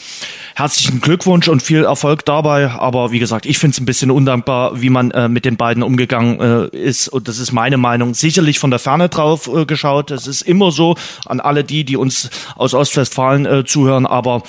[0.55, 2.69] Herzlichen Glückwunsch und viel Erfolg dabei.
[2.69, 5.83] Aber wie gesagt, ich finde es ein bisschen undankbar, wie man äh, mit den beiden
[5.83, 7.07] umgegangen äh, ist.
[7.07, 8.13] Und das ist meine Meinung.
[8.13, 10.11] Sicherlich von der Ferne drauf äh, geschaut.
[10.11, 10.95] Es ist immer so
[11.25, 14.05] an alle die, die uns aus Ostwestfalen äh, zuhören.
[14.05, 14.43] Aber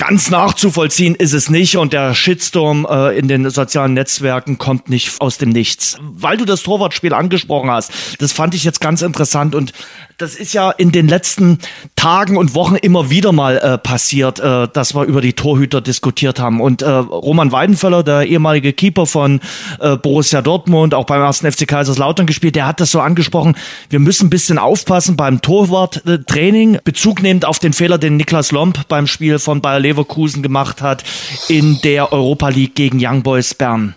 [0.00, 5.20] Ganz nachzuvollziehen ist es nicht und der Shitstorm äh, in den sozialen Netzwerken kommt nicht
[5.20, 5.98] aus dem Nichts.
[6.00, 9.74] Weil du das Torwartspiel angesprochen hast, das fand ich jetzt ganz interessant und
[10.20, 11.58] das ist ja in den letzten
[11.96, 16.38] Tagen und Wochen immer wieder mal äh, passiert, äh, dass wir über die Torhüter diskutiert
[16.38, 16.60] haben.
[16.60, 19.40] Und äh, Roman Weidenfeller, der ehemalige Keeper von
[19.80, 23.56] äh, Borussia Dortmund, auch beim ersten FC Kaiserslautern gespielt, der hat das so angesprochen.
[23.88, 28.88] Wir müssen ein bisschen aufpassen beim Torwarttraining, Bezug nehmend auf den Fehler, den Niklas Lomp
[28.88, 31.02] beim Spiel von Bayer Leverkusen gemacht hat
[31.48, 33.94] in der Europa League gegen Young Boys Bern.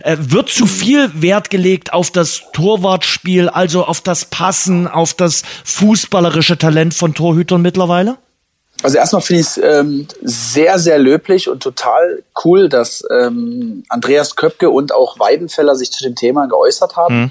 [0.00, 5.44] Äh, wird zu viel Wert gelegt auf das Torwartspiel, also auf das Passen, auf das
[5.64, 8.16] fußballerische Talent von Torhütern mittlerweile?
[8.82, 14.34] Also erstmal finde ich es ähm, sehr, sehr löblich und total cool, dass ähm, Andreas
[14.34, 17.20] Köpke und auch Weidenfeller sich zu dem Thema geäußert haben.
[17.20, 17.30] Mhm.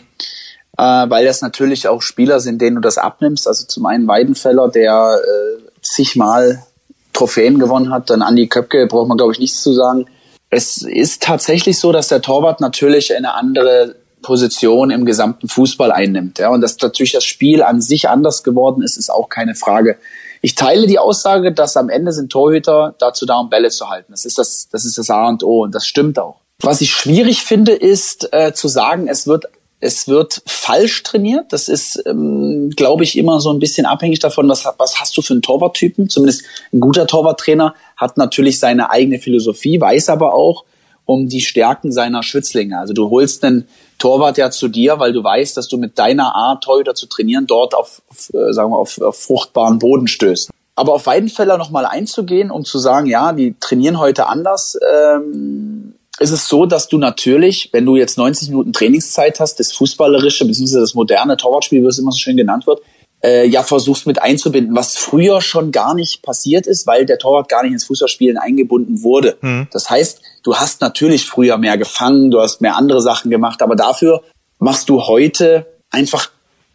[0.78, 3.48] Äh, weil das natürlich auch Spieler sind, denen du das abnimmst.
[3.48, 6.64] Also zum einen Weidenfeller, der äh, zigmal
[7.12, 10.06] Trophäen gewonnen hat, dann Andi Köpke, braucht man glaube ich nichts zu sagen.
[10.50, 16.40] Es ist tatsächlich so, dass der Torwart natürlich eine andere Position im gesamten Fußball einnimmt.
[16.40, 19.98] Ja, und dass natürlich das Spiel an sich anders geworden ist, ist auch keine Frage.
[20.42, 24.12] Ich teile die Aussage, dass am Ende sind Torhüter dazu da, um Bälle zu halten.
[24.12, 26.38] Das ist das, das ist das A und O und das stimmt auch.
[26.62, 29.46] Was ich schwierig finde, ist äh, zu sagen, es wird
[29.84, 31.52] es wird falsch trainiert.
[31.52, 35.24] Das ist, ähm, glaube ich, immer so ein bisschen abhängig davon, was, was hast du
[35.24, 36.08] für einen Torwarttypen.
[36.08, 40.66] Zumindest ein guter Torwarttrainer hat natürlich seine eigene Philosophie, weiß aber auch
[41.06, 42.78] um die Stärken seiner Schützlinge.
[42.80, 43.68] Also du holst einen
[44.02, 47.46] Torwart ja zu dir, weil du weißt, dass du mit deiner Art, Torhüter zu trainieren,
[47.46, 50.50] dort auf, auf äh, sagen wir, auf, auf fruchtbaren Boden stößt.
[50.76, 56.32] Aber auf Weidenfeller nochmal einzugehen, um zu sagen, ja, die trainieren heute anders, ähm, ist
[56.32, 60.80] es so, dass du natürlich, wenn du jetzt 90 Minuten Trainingszeit hast, das fußballerische bzw.
[60.80, 62.82] das moderne Torwartspiel, wie es immer so schön genannt wird,
[63.24, 67.50] äh, ja versuchst mit einzubinden, was früher schon gar nicht passiert ist, weil der Torwart
[67.50, 69.38] gar nicht ins Fußballspielen eingebunden wurde.
[69.42, 69.68] Mhm.
[69.72, 73.76] Das heißt, du hast natürlich früher mehr gefangen, du hast mehr andere Sachen gemacht, aber
[73.76, 74.24] dafür
[74.60, 76.30] machst du heute einfach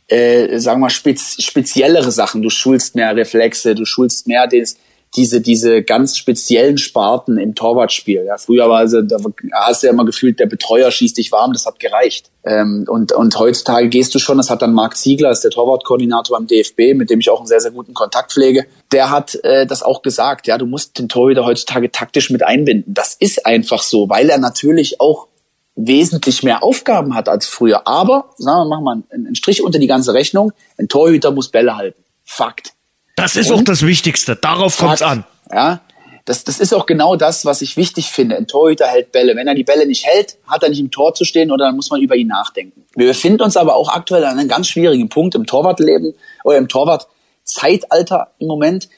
[0.08, 2.42] äh, sagen wir mal, spez speziellere Sachen.
[2.42, 4.76] Du schulst mehr Reflexe, du schulst mehr des,
[5.14, 8.24] diese, diese ganz speziellen Sparten im Torwartspiel.
[8.26, 9.16] Ja, früher war also, da
[9.52, 12.30] hast du ja immer gefühlt, der Betreuer schießt dich warm, das hat gereicht.
[12.44, 16.36] Ähm, und, und heutzutage gehst du schon, das hat dann Marc Ziegler, ist der Torwartkoordinator
[16.36, 18.66] beim DFB, mit dem ich auch einen sehr, sehr guten Kontakt pflege.
[18.92, 22.92] Der hat äh, das auch gesagt, ja, du musst den Torhüter heutzutage taktisch mit einbinden.
[22.92, 25.28] Das ist einfach so, weil er natürlich auch
[25.76, 27.86] wesentlich mehr Aufgaben hat als früher.
[27.86, 30.52] Aber, sagen wir, machen wir einen Strich unter die ganze Rechnung.
[30.78, 32.02] Ein Torhüter muss Bälle halten.
[32.24, 32.75] Fakt.
[33.16, 34.36] Das ist Und, auch das Wichtigste.
[34.36, 35.24] Darauf kommt es an.
[35.50, 35.80] Ja,
[36.26, 38.36] das, das ist auch genau das, was ich wichtig finde.
[38.36, 39.36] Ein Torhüter hält Bälle.
[39.36, 41.76] Wenn er die Bälle nicht hält, hat er nicht im Tor zu stehen oder dann
[41.76, 42.84] muss man über ihn nachdenken.
[42.94, 46.14] Wir befinden uns aber auch aktuell an einem ganz schwierigen Punkt im Torwartleben
[46.44, 48.88] oder im Torwartzeitalter im Moment,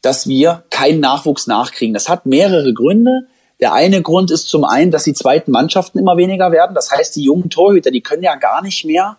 [0.00, 1.92] dass wir keinen Nachwuchs nachkriegen.
[1.92, 3.26] Das hat mehrere Gründe.
[3.58, 6.74] Der eine Grund ist zum einen, dass die zweiten Mannschaften immer weniger werden.
[6.74, 9.18] Das heißt, die jungen Torhüter, die können ja gar nicht mehr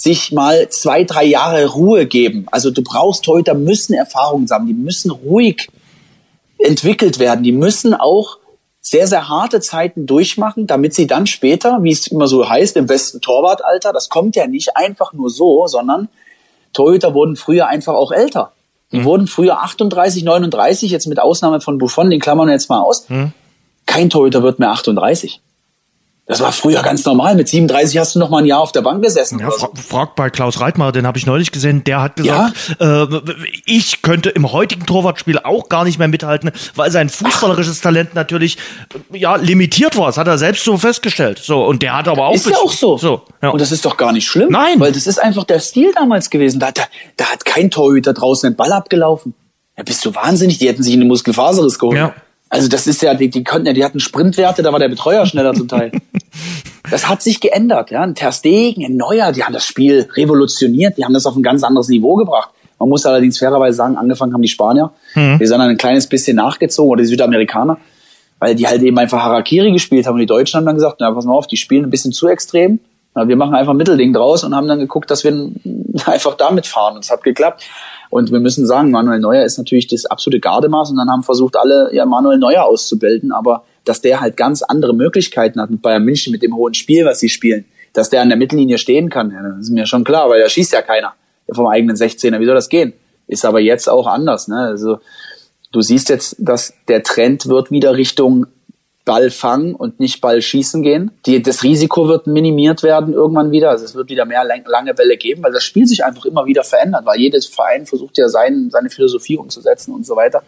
[0.00, 2.46] sich mal zwei, drei Jahre Ruhe geben.
[2.52, 5.68] Also du brauchst Torhüter, müssen Erfahrungen sammeln, die müssen ruhig
[6.58, 8.38] entwickelt werden, die müssen auch
[8.80, 12.86] sehr, sehr harte Zeiten durchmachen, damit sie dann später, wie es immer so heißt, im
[12.86, 16.08] besten Torwartalter, das kommt ja nicht einfach nur so, sondern
[16.72, 18.52] Torhüter wurden früher einfach auch älter.
[18.92, 19.04] Die mhm.
[19.04, 23.08] wurden früher 38, 39, jetzt mit Ausnahme von Buffon, den klammern wir jetzt mal aus.
[23.08, 23.32] Mhm.
[23.84, 25.40] Kein Torhüter wird mehr 38.
[26.28, 27.34] Das war früher ganz normal.
[27.36, 29.38] Mit 37 hast du noch mal ein Jahr auf der Bank gesessen.
[29.38, 31.84] Ja, fra frag bei Klaus Reitmar, den habe ich neulich gesehen.
[31.84, 33.04] Der hat gesagt, ja?
[33.04, 33.20] äh,
[33.64, 37.84] ich könnte im heutigen Torwartspiel auch gar nicht mehr mithalten, weil sein fußballerisches Ach.
[37.84, 38.58] Talent natürlich
[39.10, 40.08] ja limitiert war.
[40.08, 41.38] Das hat er selbst so festgestellt.
[41.38, 42.98] So und der hat aber auch ist ja auch so.
[42.98, 43.48] so ja.
[43.48, 44.50] Und das ist doch gar nicht schlimm.
[44.50, 46.60] Nein, weil das ist einfach der Stil damals gewesen.
[46.60, 46.82] Da, da,
[47.16, 49.32] da hat kein Torhüter draußen den Ball abgelaufen.
[49.78, 50.58] Ja, bist du wahnsinnig?
[50.58, 51.96] Die hätten sich eine Muskelfaserriss geholt.
[51.96, 52.14] Ja.
[52.50, 55.26] Also das ist ja, die, die konnten ja, die hatten Sprintwerte, da war der Betreuer
[55.26, 55.92] schneller zum Teil.
[56.90, 58.00] Das hat sich geändert, ja.
[58.00, 61.42] Ein Ter Stegen, ein Neuer, die haben das Spiel revolutioniert, die haben das auf ein
[61.42, 62.48] ganz anderes Niveau gebracht.
[62.78, 64.90] Man muss allerdings fairerweise sagen, angefangen haben die Spanier.
[65.14, 65.38] Mhm.
[65.38, 67.78] Die sind dann ein kleines bisschen nachgezogen oder die Südamerikaner,
[68.38, 71.10] weil die halt eben einfach Harakiri gespielt haben und die Deutschen haben dann gesagt, na
[71.10, 72.80] pass mal auf, die spielen ein bisschen zu extrem.
[73.14, 75.32] Na, wir machen einfach ein Mittelding draus und haben dann geguckt, dass wir
[76.06, 77.64] einfach damit fahren und es hat geklappt.
[78.10, 81.56] Und wir müssen sagen, Manuel Neuer ist natürlich das absolute Gardemaß und dann haben versucht
[81.56, 86.04] alle, ja, Manuel Neuer auszubilden, aber dass der halt ganz andere Möglichkeiten hat mit Bayern
[86.04, 89.30] München, mit dem hohen Spiel, was sie spielen, dass der an der Mittellinie stehen kann,
[89.30, 91.14] ja, das ist mir schon klar, weil da schießt ja keiner
[91.52, 92.40] vom eigenen 16er.
[92.40, 92.92] Wie soll das gehen?
[93.26, 94.48] Ist aber jetzt auch anders.
[94.48, 94.56] Ne?
[94.56, 95.00] Also
[95.72, 98.46] du siehst jetzt, dass der Trend wird wieder Richtung
[99.08, 101.10] Ball fangen und nicht Ball schießen gehen.
[101.24, 103.70] Die, das Risiko wird minimiert werden irgendwann wieder.
[103.70, 106.62] Also es wird wieder mehr lange Bälle geben, weil das Spiel sich einfach immer wieder
[106.62, 110.42] verändert, weil jedes Verein versucht ja sein, seine Philosophie umzusetzen und so weiter.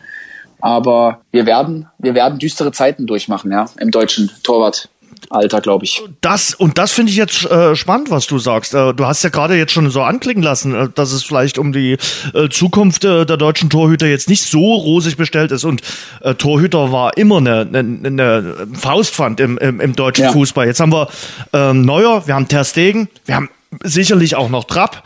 [0.60, 4.89] Aber wir werden, wir werden düstere Zeiten durchmachen, ja, im deutschen Torwart.
[5.28, 6.02] Alter, glaube ich.
[6.20, 8.74] Das und das finde ich jetzt äh, spannend, was du sagst.
[8.74, 11.72] Äh, du hast ja gerade jetzt schon so anklingen lassen, äh, dass es vielleicht um
[11.72, 11.98] die
[12.34, 15.64] äh, Zukunft äh, der deutschen Torhüter jetzt nicht so rosig bestellt ist.
[15.64, 15.82] Und
[16.22, 20.32] äh, Torhüter war immer eine, eine, eine Faustpfand im, im, im deutschen ja.
[20.32, 20.66] Fußball.
[20.66, 21.08] Jetzt haben wir
[21.52, 23.50] ähm, Neuer, wir haben Ter Stegen, wir haben
[23.82, 25.02] sicherlich auch noch Trapp.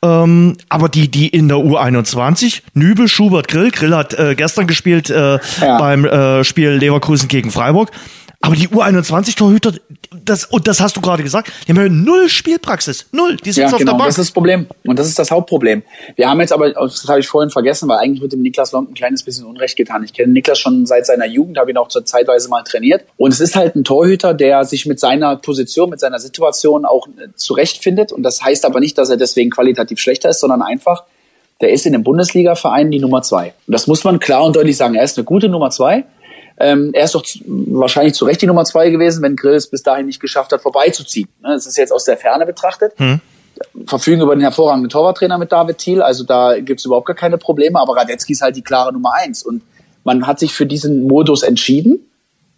[0.00, 5.10] Ähm, aber die, die in der U21, Nübel, Schubert, Grill, Grill hat äh, gestern gespielt
[5.10, 5.78] äh, ja.
[5.78, 7.90] beim äh, Spiel Leverkusen gegen Freiburg.
[8.40, 9.72] Aber die U21-Torhüter,
[10.24, 13.06] das, und das hast du gerade gesagt, die haben ja null Spielpraxis.
[13.10, 13.36] Null.
[13.36, 14.08] Die sind ja, auf genau, der Bank.
[14.08, 14.68] Das ist das Problem.
[14.84, 15.82] Und das ist das Hauptproblem.
[16.14, 18.90] Wir haben jetzt aber, das habe ich vorhin vergessen, weil eigentlich wird dem Niklas Lomb
[18.90, 20.04] ein kleines bisschen Unrecht getan.
[20.04, 23.04] Ich kenne Niklas schon seit seiner Jugend, habe ihn auch zur Zeitweise mal trainiert.
[23.16, 27.08] Und es ist halt ein Torhüter, der sich mit seiner Position, mit seiner Situation auch
[27.08, 28.12] äh, zurechtfindet.
[28.12, 31.02] Und das heißt aber nicht, dass er deswegen qualitativ schlechter ist, sondern einfach,
[31.60, 33.54] der ist in dem Bundesliga-Verein die Nummer zwei.
[33.66, 34.94] Und das muss man klar und deutlich sagen.
[34.94, 36.04] Er ist eine gute Nummer zwei.
[36.60, 39.82] Ähm, er ist doch wahrscheinlich zu Recht die Nummer zwei gewesen, wenn Grill es bis
[39.82, 41.28] dahin nicht geschafft hat, vorbeizuziehen.
[41.40, 42.92] Ne, das ist jetzt aus der Ferne betrachtet.
[42.96, 43.20] Hm.
[43.86, 47.80] Verfügen über einen hervorragenden Torwarttrainer mit David Thiel, also da gibt's überhaupt gar keine Probleme,
[47.80, 49.42] aber Radetzky ist halt die klare Nummer eins.
[49.42, 49.62] Und
[50.04, 52.08] man hat sich für diesen Modus entschieden,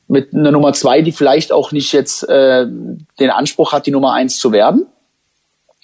[0.08, 4.12] mit einer Nummer zwei, die vielleicht auch nicht jetzt äh, den Anspruch hat, die Nummer
[4.12, 4.86] eins zu werden,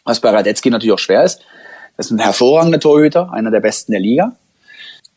[0.05, 1.43] was bei Radetzky natürlich auch schwer ist.
[1.97, 4.37] Das ist ein hervorragender Torhüter, einer der besten der Liga.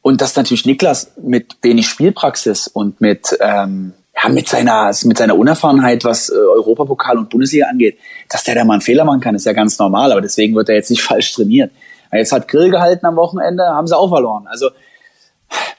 [0.02, 5.38] Und dass natürlich Niklas mit wenig Spielpraxis und mit, ähm, ja, mit seiner, mit seiner
[5.38, 7.97] Unerfahrenheit, was äh, Europapokal und Bundesliga angeht,
[8.30, 10.70] dass der da mal einen Fehler machen kann, ist ja ganz normal, aber deswegen wird
[10.70, 11.72] er jetzt nicht falsch trainiert.
[12.12, 14.47] Jetzt hat Grill gehalten am Wochenende, haben sie auch verloren.
[14.47, 14.70] Also,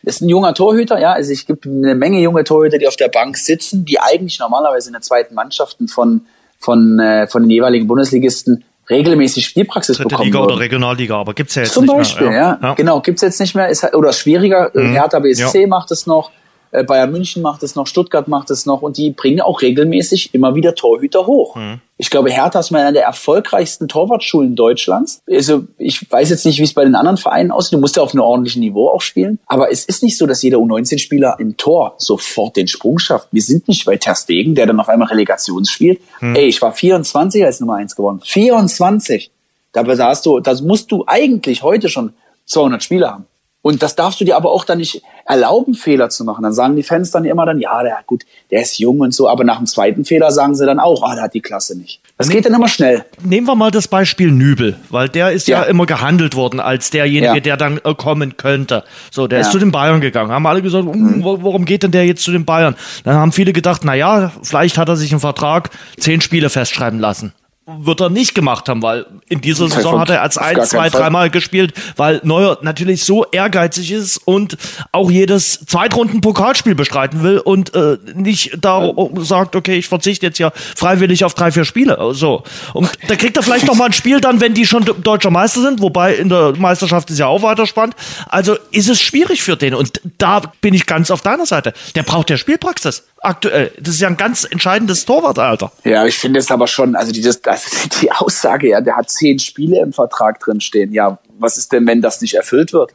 [0.02, 1.12] ist ein junger Torhüter, ja.
[1.12, 4.88] Also es gibt eine Menge junge Torhüter, die auf der Bank sitzen, die eigentlich normalerweise
[4.88, 6.22] in der zweiten Mannschaften von,
[6.58, 10.52] von, äh, von den jeweiligen Bundesligisten regelmäßig Spielpraxis Dritte bekommen Liga würden.
[10.52, 12.58] oder Regionalliga, aber gibt's ja jetzt Zum nicht Beispiel, mehr.
[12.60, 12.68] Ja.
[12.68, 12.74] ja.
[12.74, 13.68] Genau, gibt's jetzt nicht mehr.
[13.68, 14.70] Ist, halt, oder schwieriger.
[14.74, 14.92] Mhm.
[14.92, 15.66] Hertha BSC ja.
[15.66, 16.30] macht es noch.
[16.72, 20.34] Äh, Bayern München macht es noch, Stuttgart macht es noch und die bringen auch regelmäßig
[20.34, 21.56] immer wieder Torhüter hoch.
[21.56, 21.80] Mhm.
[21.96, 25.20] Ich glaube, Hertha ist mal einer der erfolgreichsten Torwartschulen Deutschlands.
[25.30, 27.74] Also ich weiß jetzt nicht, wie es bei den anderen Vereinen aussieht.
[27.74, 29.38] Du musst ja auf einem ordentlichen Niveau auch spielen.
[29.46, 33.28] Aber es ist nicht so, dass jeder U19-Spieler im Tor sofort den Sprung schafft.
[33.32, 36.00] Wir sind nicht bei Ter Stegen, der dann auf einmal Relegations spielt.
[36.20, 36.36] Mhm.
[36.36, 38.20] Ey, ich war 24 als Nummer 1 geworden.
[38.24, 39.30] 24!
[39.72, 42.14] Da hast du, das musst du eigentlich heute schon
[42.46, 43.26] 200 Spiele haben.
[43.62, 46.42] Und das darfst du dir aber auch dann nicht erlauben, Fehler zu machen.
[46.42, 49.28] Dann sagen die Fans dann immer dann, ja, der, gut, der ist jung und so,
[49.28, 52.00] aber nach dem zweiten Fehler sagen sie dann auch, ah, der hat die Klasse nicht.
[52.16, 53.04] Das geht dann immer schnell.
[53.22, 56.90] Nehmen wir mal das Beispiel Nübel, weil der ist ja, ja immer gehandelt worden als
[56.90, 57.40] derjenige, ja.
[57.40, 58.82] der dann äh, kommen könnte.
[59.10, 59.44] So, der ja.
[59.44, 60.32] ist zu den Bayern gegangen.
[60.32, 61.22] Haben alle gesagt, mhm.
[61.22, 62.76] warum geht denn der jetzt zu den Bayern?
[63.04, 66.98] Dann haben viele gedacht, na ja, vielleicht hat er sich einen Vertrag zehn Spiele festschreiben
[66.98, 67.34] lassen
[67.78, 71.30] wird er nicht gemacht haben, weil in dieser Saison hat er als ein, zwei, dreimal
[71.30, 74.56] gespielt, weil Neuer natürlich so ehrgeizig ist und
[74.92, 80.52] auch jedes Zweitrunden-Pokalspiel bestreiten will und äh, nicht da sagt, okay, ich verzichte jetzt ja
[80.54, 81.98] freiwillig auf drei, vier Spiele.
[82.12, 82.42] So.
[82.72, 85.60] Und da kriegt er vielleicht noch mal ein Spiel dann, wenn die schon deutscher Meister
[85.60, 87.94] sind, wobei in der Meisterschaft ist ja auch weiter spannend.
[88.28, 91.72] Also ist es schwierig für den und da bin ich ganz auf deiner Seite.
[91.94, 93.72] Der braucht ja Spielpraxis aktuell.
[93.78, 95.72] Das ist ja ein ganz entscheidendes Torwartalter.
[95.84, 99.38] Ja, ich finde es aber schon, also dieses, also die Aussage, ja, der hat zehn
[99.38, 100.92] Spiele im Vertrag drin stehen.
[100.92, 102.92] Ja, was ist denn, wenn das nicht erfüllt wird?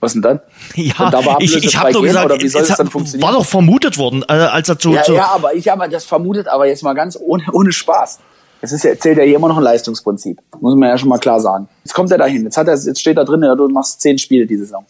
[0.00, 0.40] Was denn dann?
[0.74, 3.26] Ja, da ich, ich habe doch gesagt, oder wie soll es dann funktionieren?
[3.26, 6.04] War doch vermutet worden, äh, als er zu, ja, zu ja, aber ich habe das
[6.04, 8.18] vermutet, aber jetzt mal ganz ohne, ohne Spaß.
[8.60, 10.40] Es ist ja, zählt ja hier immer noch ein Leistungsprinzip.
[10.60, 11.68] Muss man ja schon mal klar sagen.
[11.84, 12.44] Jetzt kommt er dahin.
[12.44, 14.84] Jetzt hat er, jetzt steht da drin, ja, du machst zehn Spiele diese Saison.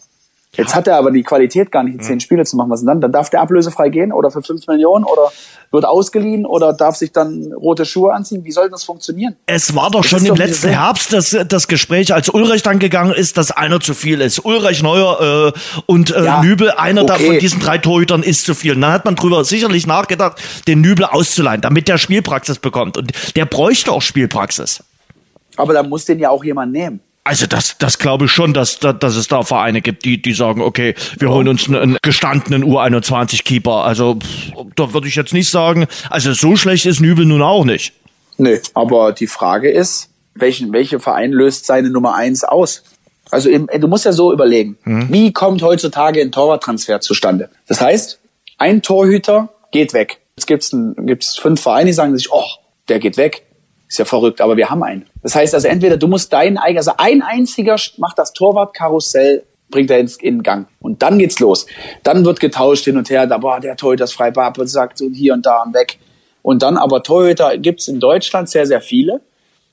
[0.56, 2.70] Jetzt hat er aber die Qualität gar nicht, zehn Spiele zu machen.
[2.70, 3.00] Was denn dann?
[3.00, 5.30] Dann darf der ablösefrei gehen oder für fünf Millionen oder
[5.70, 8.44] wird ausgeliehen oder darf sich dann rote Schuhe anziehen?
[8.44, 9.36] Wie soll das funktionieren?
[9.46, 12.78] Es war doch das schon im doch letzten Herbst das, das Gespräch, als Ulrich dann
[12.78, 14.44] gegangen ist, dass einer zu viel ist.
[14.44, 17.26] Ulrich Neuer äh, und äh, ja, Nübel, einer okay.
[17.26, 18.74] von diesen drei Torhütern ist zu viel.
[18.74, 22.96] Und dann hat man drüber sicherlich nachgedacht, den Nübel auszuleihen, damit der Spielpraxis bekommt.
[22.96, 24.82] Und der bräuchte auch Spielpraxis.
[25.56, 27.00] Aber da muss den ja auch jemand nehmen.
[27.26, 30.32] Also das, das glaube ich schon, dass, dass, dass es da Vereine gibt, die, die
[30.32, 33.82] sagen, okay, wir holen uns einen gestandenen U21-Keeper.
[33.82, 37.64] Also pff, da würde ich jetzt nicht sagen, also so schlecht ist Nübel nun auch
[37.64, 37.94] nicht.
[38.38, 42.84] Nee, aber die Frage ist, welchen, welcher Verein löst seine Nummer eins aus?
[43.32, 45.08] Also im, du musst ja so überlegen, mhm.
[45.10, 47.50] wie kommt heutzutage ein Torwarttransfer zustande?
[47.66, 48.20] Das heißt,
[48.58, 50.18] ein Torhüter geht weg.
[50.36, 52.44] Jetzt gibt's ein, gibt's fünf Vereine, die sagen sich, oh,
[52.88, 53.45] der geht weg.
[53.88, 55.06] Ist ja verrückt, aber wir haben einen.
[55.22, 59.90] Das heißt also entweder du musst deinen eigenen, also ein einziger macht das Torwartkarussell, bringt
[59.90, 60.68] er ins, in Gang.
[60.80, 61.66] Und dann geht's los.
[62.02, 65.14] Dann wird getauscht hin und her, da, boah, der Torhüter ist frei, und sagt und
[65.14, 65.98] hier und da und weg.
[66.42, 69.20] Und dann aber Torhüter gibt's in Deutschland sehr, sehr viele.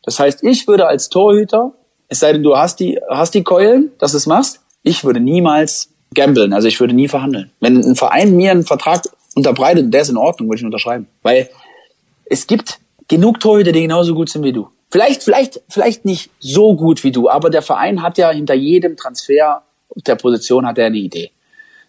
[0.03, 1.73] Das heißt, ich würde als Torhüter,
[2.07, 5.19] es sei denn, du hast die, hast die Keulen, dass du es machst, ich würde
[5.19, 7.51] niemals gambeln, also ich würde nie verhandeln.
[7.59, 9.03] Wenn ein Verein mir einen Vertrag
[9.35, 11.07] unterbreitet, der ist in Ordnung, würde ich ihn unterschreiben.
[11.21, 11.49] Weil
[12.25, 14.69] es gibt genug Torhüter, die genauso gut sind wie du.
[14.91, 18.95] Vielleicht, vielleicht, vielleicht nicht so gut wie du, aber der Verein hat ja hinter jedem
[18.95, 19.63] Transfer
[19.95, 21.31] der Position hat er eine Idee.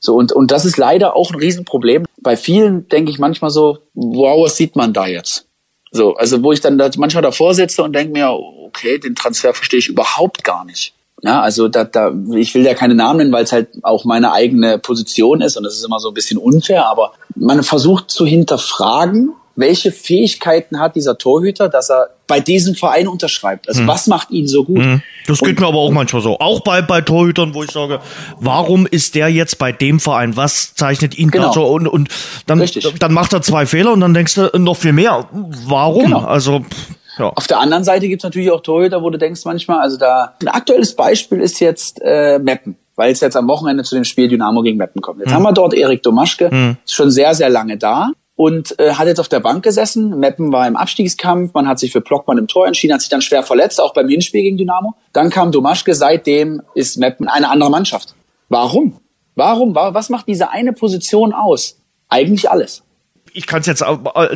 [0.00, 2.04] So, und, und das ist leider auch ein Riesenproblem.
[2.20, 5.46] Bei vielen denke ich manchmal so, wow, was sieht man da jetzt?
[5.90, 9.54] So, also wo ich dann da manchmal davor sitze und denke mir, okay, den Transfer
[9.54, 10.93] verstehe ich überhaupt gar nicht.
[11.22, 14.32] Ja, also da, da, ich will ja keine Namen nennen, weil es halt auch meine
[14.32, 18.26] eigene Position ist und das ist immer so ein bisschen unfair, aber man versucht zu
[18.26, 23.68] hinterfragen, welche Fähigkeiten hat dieser Torhüter, dass er bei diesem Verein unterschreibt?
[23.68, 23.86] Also hm.
[23.86, 24.78] was macht ihn so gut?
[24.78, 25.02] Hm.
[25.26, 26.38] Das geht und, mir aber auch manchmal so.
[26.40, 28.00] Auch bei, bei Torhütern, wo ich sage,
[28.40, 30.36] warum ist der jetzt bei dem Verein?
[30.36, 31.48] Was zeichnet ihn genau.
[31.48, 31.66] da so?
[31.66, 32.08] Und, und
[32.46, 32.64] dann,
[32.98, 35.28] dann macht er zwei Fehler und dann denkst du noch viel mehr.
[35.66, 36.04] Warum?
[36.04, 36.24] Genau.
[36.24, 36.64] Also
[37.18, 37.32] ja.
[37.34, 40.48] Auf der anderen Seite gibt's natürlich auch Torhüter, wo du denkst manchmal, also da ein
[40.48, 44.62] aktuelles Beispiel ist jetzt äh, Meppen, weil es jetzt am Wochenende zu dem Spiel Dynamo
[44.62, 45.20] gegen Meppen kommt.
[45.20, 45.36] Jetzt hm.
[45.36, 46.76] haben wir dort Erik Domaschke, hm.
[46.84, 50.18] ist schon sehr, sehr lange da und äh, hat jetzt auf der Bank gesessen.
[50.18, 53.22] Meppen war im Abstiegskampf, man hat sich für Blockmann im Tor entschieden, hat sich dann
[53.22, 54.94] schwer verletzt, auch beim Hinspiel gegen Dynamo.
[55.12, 58.14] Dann kam Domaschke, seitdem ist Meppen eine andere Mannschaft.
[58.48, 58.98] Warum?
[59.36, 59.74] Warum?
[59.74, 61.78] Was macht diese eine Position aus?
[62.08, 62.84] Eigentlich alles
[63.36, 63.84] ich kann es jetzt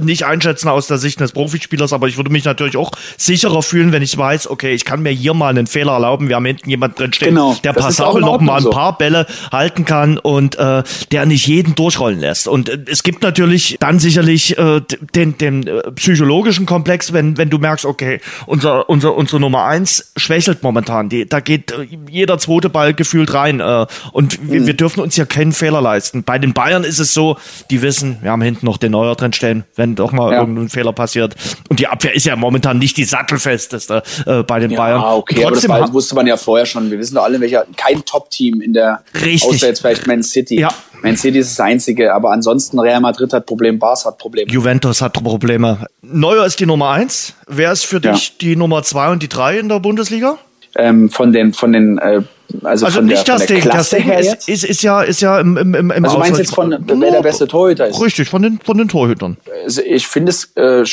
[0.01, 3.92] nicht einschätzen aus der Sicht des Profispielers, aber ich würde mich natürlich auch sicherer fühlen,
[3.92, 6.28] wenn ich weiß, okay, ich kann mir hier mal einen Fehler erlauben.
[6.28, 9.84] Wir haben hinten jemand drin stehen, genau, der passabel noch mal ein paar Bälle halten
[9.84, 10.82] kann und äh,
[11.12, 12.49] der nicht jeden durchrollen lässt.
[12.49, 14.80] Und äh, es gibt natürlich dann sicherlich äh,
[15.14, 20.12] den, den äh, psychologischen Komplex, wenn, wenn du merkst, okay, unser, unser, unsere Nummer eins
[20.16, 21.09] schwächelt momentan.
[21.09, 23.61] Die, da geht äh, jeder zweite Ball gefühlt rein.
[23.61, 24.53] Äh, und mhm.
[24.53, 26.24] wir, wir dürfen uns hier keinen Fehler leisten.
[26.24, 27.36] Bei den Bayern ist es so,
[27.70, 30.41] die wissen, wir haben hinten noch den den Neuer drin stellen, wenn doch mal ja.
[30.41, 31.34] irgendein Fehler passiert.
[31.68, 35.01] Und die Abwehr ist ja momentan nicht die sattelfesteste äh, bei den ja, Bayern.
[35.01, 36.91] Ah, okay, Trotzdem aber das wusste man ja vorher schon.
[36.91, 39.43] Wir wissen doch alle, welcher kein Top-Team in der Richtig.
[39.43, 40.61] außer jetzt vielleicht Man City.
[40.61, 40.70] Ja.
[41.03, 44.51] Man City ist das einzige, aber ansonsten Real Madrid hat Probleme, Barca hat Probleme.
[44.51, 45.86] Juventus hat Probleme.
[46.03, 47.34] Neuer ist die Nummer eins.
[47.47, 50.39] Wer ist für dich die Nummer zwei und die drei in der Bundesliga?
[50.76, 52.22] Ähm, von den von den äh,
[52.62, 55.57] also, also nicht der, das Ding, das Ding ist, ist, ist, ja, ist ja im,
[55.57, 58.01] im, im Also du meinst jetzt von, wer der beste Torhüter ist?
[58.01, 59.36] Richtig, von den, von den Torhütern.
[59.64, 60.84] Also ich finde es äh,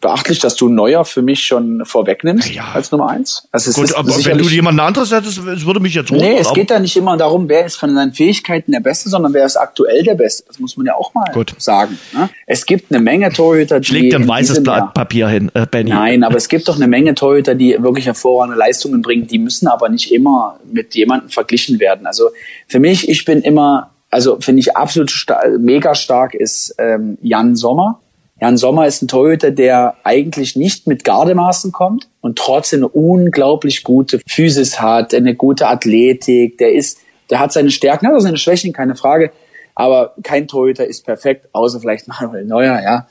[0.00, 2.72] beachtlich, dass du Neuer für mich schon vorwegnimmst ja.
[2.74, 3.48] als Nummer eins.
[3.52, 6.30] Also es Gut, ist aber wenn du jemand anderes hättest, es würde mich jetzt wundern.
[6.30, 9.32] Nee, es geht da nicht immer darum, wer ist von seinen Fähigkeiten der Beste, sondern
[9.34, 10.44] wer ist aktuell der Beste.
[10.48, 11.54] Das muss man ja auch mal Gut.
[11.58, 11.98] sagen.
[12.12, 12.28] Ne?
[12.46, 13.86] Es gibt eine Menge Torhüter, die...
[13.86, 15.90] Schlägt dir ein weißes Blatt Papier hin, äh, Benny.
[15.90, 19.26] Nein, aber es gibt doch eine Menge Torhüter, die wirklich hervorragende Leistungen bringen.
[19.26, 22.06] Die müssen aber nicht immer mit jemandem verglichen werden.
[22.06, 22.30] Also
[22.66, 27.56] für mich, ich bin immer, also finde ich absolut star mega stark ist ähm, Jan
[27.56, 28.00] Sommer.
[28.40, 33.84] Jan Sommer ist ein Torhüter, der eigentlich nicht mit Gardemaßen kommt und trotzdem eine unglaublich
[33.84, 36.58] gute Physis hat, eine gute Athletik.
[36.58, 36.98] Der ist,
[37.30, 39.30] der hat seine Stärken, hat auch seine Schwächen, keine Frage.
[39.74, 43.06] Aber kein Torhüter ist perfekt, außer vielleicht Manuel Neuer, ja.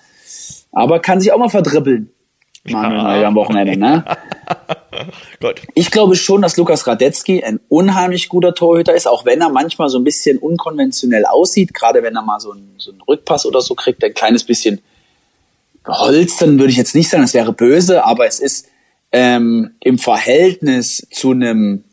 [0.74, 2.12] Aber kann sich auch mal verdribbeln.
[2.64, 3.04] Manuel ja.
[3.04, 4.06] Neuer am Wochenende, ne?
[5.40, 5.62] Gut.
[5.74, 9.90] Ich glaube schon, dass Lukas Radetzky ein unheimlich guter Torhüter ist, auch wenn er manchmal
[9.90, 13.62] so ein bisschen unkonventionell aussieht, gerade wenn er mal so einen, so einen Rückpass oder
[13.62, 14.82] so kriegt, ein kleines bisschen
[15.84, 18.68] geholzen, würde ich jetzt nicht sagen, das wäre böse, aber es ist
[19.12, 21.84] ähm, im Verhältnis zu einem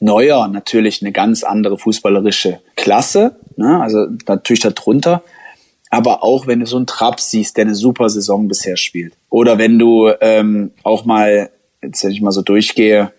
[0.00, 3.80] Neuer natürlich eine ganz andere fußballerische Klasse, ne?
[3.80, 5.22] also natürlich darunter.
[5.90, 9.14] Aber auch wenn du so einen Trapp siehst, der eine super Saison bisher spielt.
[9.34, 11.50] Oder wenn du ähm, auch mal
[11.82, 13.10] jetzt wenn ich mal so durchgehe,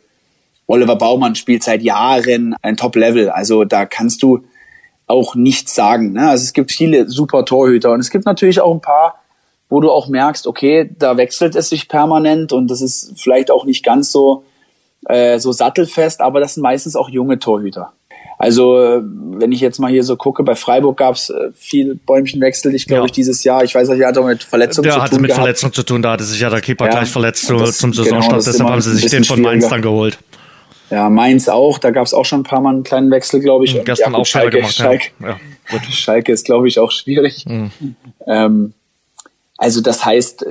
[0.66, 3.30] Oliver Baumann spielt seit Jahren ein Top-Level.
[3.30, 4.46] Also da kannst du
[5.08, 6.14] auch nichts sagen.
[6.14, 6.30] Ne?
[6.30, 9.20] Also es gibt viele super Torhüter und es gibt natürlich auch ein paar,
[9.68, 13.66] wo du auch merkst, okay, da wechselt es sich permanent und das ist vielleicht auch
[13.66, 14.46] nicht ganz so,
[15.10, 17.92] äh, so sattelfest, aber das sind meistens auch junge Torhüter.
[18.38, 22.76] Also wenn ich jetzt mal hier so gucke, bei Freiburg gab es äh, viel Bäumchenwechsel,
[22.76, 23.06] ich glaube ja.
[23.06, 23.64] ich dieses Jahr.
[23.64, 25.06] Ich weiß nicht, er hat auch mit Verletzungen der zu tun.
[25.06, 27.50] Der hatte mit Verletzungen zu tun, da hatte sich ja der Keeper ja, gleich verletzt
[27.50, 30.18] das, zum Saisonstart, genau, deshalb haben sie sich den von Mainz dann geholt.
[30.90, 33.66] Ja, Mainz auch, da gab es auch schon ein paar Mal einen kleinen Wechsel, glaube
[33.66, 33.76] ich.
[33.76, 35.40] Mhm, gestern ja, auch Schalke, gemacht, Schalke, ja.
[35.72, 37.46] Ja, Schalke ist, glaube ich, auch schwierig.
[37.48, 37.72] Mhm.
[38.28, 38.74] Ähm,
[39.58, 40.46] also das heißt,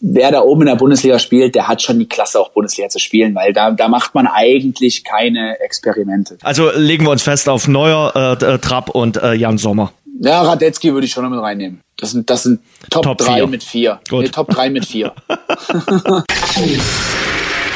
[0.00, 2.98] wer da oben in der Bundesliga spielt, der hat schon die Klasse auch Bundesliga zu
[2.98, 6.38] spielen, weil da, da macht man eigentlich keine Experimente.
[6.42, 9.92] Also legen wir uns fest auf Neuer, äh, äh Trapp und äh, Jan Sommer.
[10.20, 11.80] Ja, Radetzky würde ich schon noch mit reinnehmen.
[11.96, 14.00] Das sind, das sind Top, Top 3 mit 4.
[14.10, 15.12] Nee, Top 3 mit 4.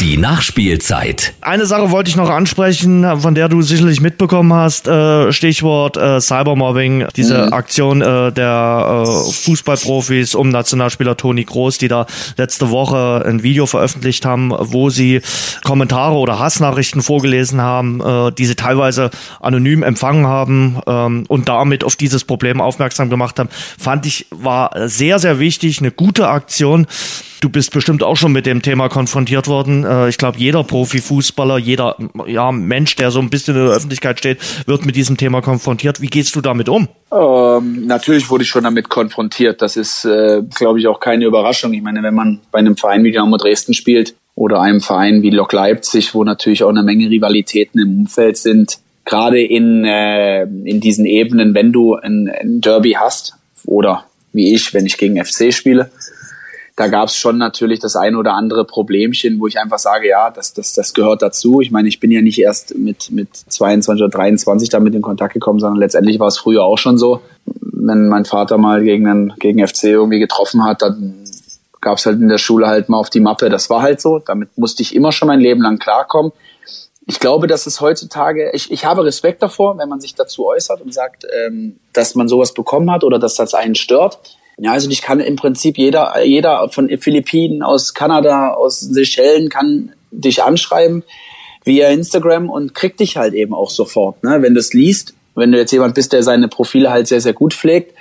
[0.03, 1.33] Die Nachspielzeit.
[1.43, 4.89] Eine Sache wollte ich noch ansprechen, von der du sicherlich mitbekommen hast.
[4.89, 7.53] Äh, Stichwort äh, Cybermobbing, diese mhm.
[7.53, 9.05] Aktion äh, der
[9.45, 15.21] Fußballprofis um Nationalspieler Toni Groß, die da letzte Woche ein Video veröffentlicht haben, wo sie
[15.63, 18.03] Kommentare oder Hassnachrichten vorgelesen haben,
[18.37, 23.51] die sie teilweise anonym empfangen haben ähm, und damit auf dieses Problem aufmerksam gemacht haben,
[23.79, 26.89] fand ich war sehr, sehr wichtig, eine gute Aktion.
[27.43, 29.85] Du bist bestimmt auch schon mit dem Thema konfrontiert worden.
[29.93, 34.18] Äh, ich glaube, jeder Profifußballer, jeder ja, Mensch, der so ein bisschen in der Öffentlichkeit
[34.18, 36.01] steht, wird mit diesem Thema konfrontiert.
[36.01, 36.88] Wie gehst du damit um?
[37.12, 39.61] Ähm, natürlich wurde ich schon damit konfrontiert.
[39.61, 41.72] Das ist, äh, glaube ich, auch keine Überraschung.
[41.74, 45.30] Ich meine, wenn man bei einem Verein wie Dynamo Dresden spielt oder einem Verein wie
[45.30, 50.80] Lok Leipzig, wo natürlich auch eine Menge Rivalitäten im Umfeld sind, gerade in, äh, in
[50.80, 53.34] diesen Ebenen, wenn du ein, ein Derby hast
[53.66, 55.90] oder wie ich, wenn ich gegen FC spiele,
[56.77, 60.31] da gab es schon natürlich das ein oder andere Problemchen, wo ich einfach sage, ja,
[60.31, 61.61] das, das, das gehört dazu.
[61.61, 65.35] Ich meine, ich bin ja nicht erst mit, mit 22 oder 23 damit in Kontakt
[65.35, 67.20] gekommen, sondern letztendlich war es früher auch schon so.
[67.45, 71.25] Wenn mein Vater mal gegen, einen, gegen FC irgendwie getroffen hat, dann
[71.83, 73.51] gab es halt in der Schule halt mal auf die Mappe.
[73.51, 74.18] Das war halt so.
[74.20, 76.33] Damit musste ich immer schon mein Leben lang klarkommen.
[77.05, 80.81] Ich glaube, dass es heutzutage, ich, ich habe Respekt davor, wenn man sich dazu äußert
[80.81, 84.20] und sagt, ähm, dass man sowas bekommen hat oder dass das einen stört.
[84.63, 89.91] Ja, also ich kann im Prinzip jeder, jeder von Philippinen, aus Kanada, aus Seychellen kann
[90.13, 91.03] dich anschreiben
[91.65, 94.23] via Instagram und kriegt dich halt eben auch sofort.
[94.23, 94.41] Ne?
[94.41, 97.33] Wenn du es liest, wenn du jetzt jemand bist, der seine Profile halt sehr, sehr
[97.33, 97.97] gut pflegt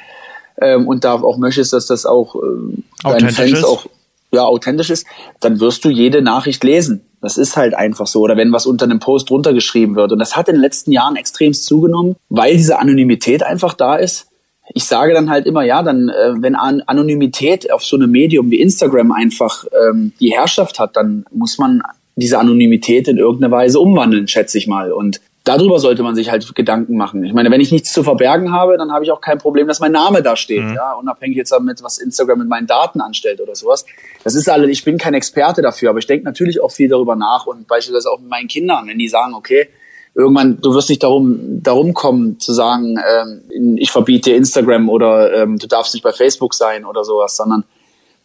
[0.62, 3.64] ähm, und da auch möchtest, dass das auch äh, deinen Fans ist.
[3.64, 3.88] auch
[4.32, 5.08] ja, authentisch ist,
[5.40, 7.02] dann wirst du jede Nachricht lesen.
[7.22, 8.20] Das ist halt einfach so.
[8.20, 10.12] Oder wenn was unter einem Post runtergeschrieben wird.
[10.12, 14.28] Und das hat in den letzten Jahren extremst zugenommen, weil diese Anonymität einfach da ist
[14.74, 18.52] ich sage dann halt immer, ja, dann, äh, wenn An Anonymität auf so einem Medium
[18.52, 21.82] wie Instagram einfach ähm, die Herrschaft hat, dann muss man
[22.16, 24.92] diese Anonymität in irgendeiner Weise umwandeln, schätze ich mal.
[24.92, 27.24] Und darüber sollte man sich halt Gedanken machen.
[27.24, 29.80] Ich meine, wenn ich nichts zu verbergen habe, dann habe ich auch kein Problem, dass
[29.80, 30.76] mein Name da steht, mhm.
[30.76, 33.86] ja, unabhängig jetzt damit, was Instagram mit meinen Daten anstellt oder sowas.
[34.24, 37.16] Das ist alles, ich bin kein Experte dafür, aber ich denke natürlich auch viel darüber
[37.16, 39.68] nach und beispielsweise auch mit meinen Kindern, wenn die sagen, okay,
[40.14, 45.58] irgendwann, du wirst nicht darum, darum kommen zu sagen, ähm, ich verbiete Instagram oder ähm,
[45.58, 47.64] du darfst nicht bei Facebook sein oder sowas, sondern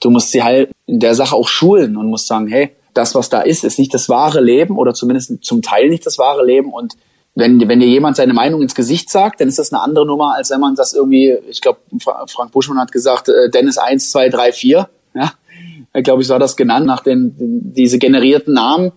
[0.00, 3.28] du musst sie halt in der Sache auch schulen und musst sagen, hey, das, was
[3.28, 6.72] da ist, ist nicht das wahre Leben oder zumindest zum Teil nicht das wahre Leben.
[6.72, 6.94] Und
[7.34, 10.34] wenn, wenn dir jemand seine Meinung ins Gesicht sagt, dann ist das eine andere Nummer,
[10.34, 14.30] als wenn man das irgendwie, ich glaube, Frank Buschmann hat gesagt, äh, Dennis 1, 2,
[14.30, 15.32] 3, 4, ja,
[15.94, 18.92] ich glaube ich, hat das genannt, nach den, diese generierten Namen,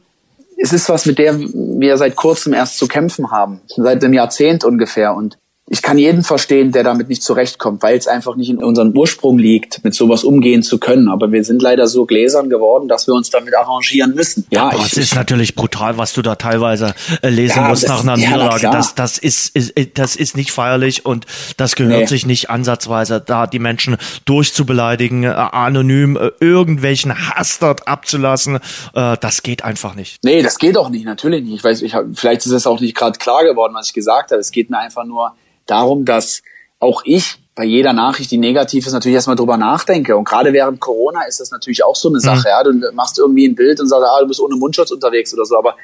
[0.61, 4.63] es ist was, mit der wir seit kurzem erst zu kämpfen haben, seit einem Jahrzehnt
[4.63, 5.15] ungefähr.
[5.15, 5.37] Und
[5.71, 9.37] ich kann jeden verstehen, der damit nicht zurechtkommt, weil es einfach nicht in unserem Ursprung
[9.37, 11.07] liegt, mit sowas umgehen zu können.
[11.07, 14.47] Aber wir sind leider so gläsern geworden, dass wir uns damit arrangieren müssen.
[14.49, 18.01] Ja, Aber es ist natürlich brutal, was du da teilweise äh, lesen ja, musst nach
[18.01, 18.69] einer ja, Niederlage.
[18.71, 22.07] Das, das ist, ist, das ist nicht feierlich und das gehört nee.
[22.07, 28.55] sich nicht ansatzweise, da die Menschen durchzubeleidigen, äh, anonym äh, irgendwelchen Hass dort abzulassen.
[28.95, 30.23] Äh, das geht einfach nicht.
[30.23, 31.57] Nee, das geht auch nicht, natürlich nicht.
[31.57, 34.31] Ich weiß, ich hab, vielleicht ist es auch nicht gerade klar geworden, was ich gesagt
[34.31, 34.41] habe.
[34.41, 35.35] Es geht mir einfach nur
[35.69, 36.41] darum, dass
[36.79, 40.15] auch ich bei jeder Nachricht, die negativ ist, natürlich erstmal drüber nachdenke.
[40.15, 42.47] Und gerade während Corona ist das natürlich auch so eine Sache.
[42.47, 42.73] Mhm.
[42.79, 42.89] Ja?
[42.89, 45.57] Du machst irgendwie ein Bild und sagst, ah, du bist ohne Mundschutz unterwegs oder so.
[45.57, 45.75] Aber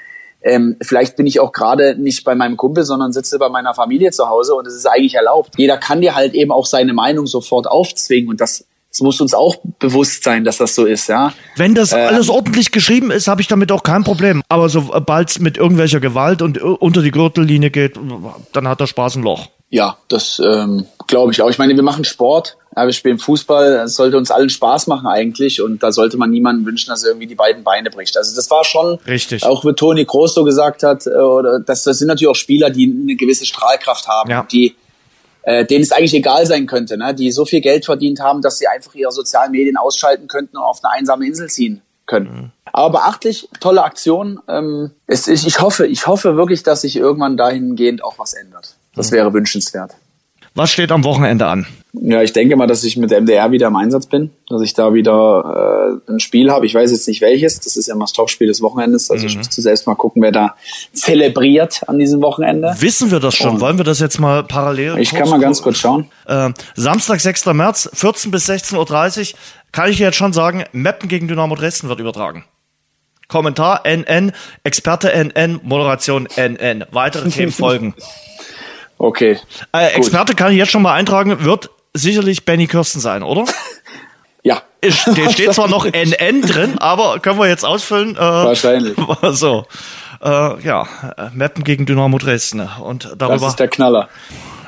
[0.41, 4.11] ähm, vielleicht bin ich auch gerade nicht bei meinem Kumpel, sondern sitze bei meiner Familie
[4.11, 5.55] zu Hause und es ist eigentlich erlaubt.
[5.57, 8.65] Jeder kann dir halt eben auch seine Meinung sofort aufzwingen und das
[8.95, 11.33] es muss uns auch bewusst sein, dass das so ist, ja.
[11.57, 14.41] Wenn das äh, alles ordentlich geschrieben ist, habe ich damit auch kein Problem.
[14.47, 17.99] Aber sobald es mit irgendwelcher Gewalt und unter die Gürtellinie geht,
[18.53, 19.49] dann hat der Spaß ein Loch.
[19.75, 21.49] Ja, das ähm, glaube ich auch.
[21.49, 25.05] Ich meine, wir machen Sport, ja, wir spielen Fußball, es sollte uns allen Spaß machen
[25.05, 28.17] eigentlich und da sollte man niemandem wünschen, dass er irgendwie die beiden Beine bricht.
[28.17, 29.43] Also das war schon, Richtig.
[29.43, 32.69] auch wie Toni Groß so gesagt hat, äh, oder das, das sind natürlich auch Spieler,
[32.69, 34.47] die eine gewisse Strahlkraft haben, ja.
[34.49, 34.77] die
[35.41, 37.13] äh, denen es eigentlich egal sein könnte, ne?
[37.13, 40.63] die so viel Geld verdient haben, dass sie einfach ihre sozialen Medien ausschalten könnten und
[40.63, 42.27] auf eine einsame Insel ziehen können.
[42.27, 42.51] Mhm.
[42.71, 44.39] Aber beachtlich, tolle Aktion.
[44.47, 48.74] Ähm, es, ich, ich hoffe, ich hoffe wirklich, dass sich irgendwann dahingehend auch was ändert.
[48.95, 49.95] Das wäre wünschenswert.
[50.57, 51.67] Was steht am Wochenende an?
[51.91, 54.73] Ja, ich denke mal, dass ich mit der MDR wieder im Einsatz bin, dass ich
[54.73, 56.65] da wieder äh, ein Spiel habe.
[56.65, 57.59] Ich weiß jetzt nicht welches.
[57.59, 59.11] Das ist ja immer das Topspiel des Wochenendes.
[59.11, 59.29] Also mhm.
[59.29, 60.55] ich müsste selbst mal gucken, wer da
[60.93, 62.73] zelebriert an diesem Wochenende.
[62.79, 63.55] Wissen wir das schon?
[63.55, 64.97] Und Wollen wir das jetzt mal parallel?
[64.99, 66.09] Ich kann mal ganz kurz schauen.
[66.25, 67.47] Äh, Samstag, 6.
[67.47, 69.39] März, 14 bis 16.30 Uhr,
[69.73, 72.45] kann ich jetzt schon sagen, Meppen gegen Dynamo Dresden wird übertragen.
[73.27, 74.31] Kommentar NN,
[74.63, 76.85] Experte NN, Moderation NN.
[76.91, 77.93] Weitere Themen folgen.
[78.97, 79.39] Okay.
[79.73, 83.45] Äh, Experte kann ich jetzt schon mal eintragen, wird sicherlich Benny Kirsten sein, oder?
[84.43, 84.61] Ja.
[84.83, 88.15] Der steht zwar noch NN drin, aber können wir jetzt ausfüllen?
[88.15, 88.95] Äh, Wahrscheinlich.
[89.31, 89.65] So.
[90.21, 90.87] Äh, ja,
[91.33, 92.69] Mappen gegen Dynamo Dresden.
[92.79, 93.39] Und darüber.
[93.39, 94.07] Das ist der Knaller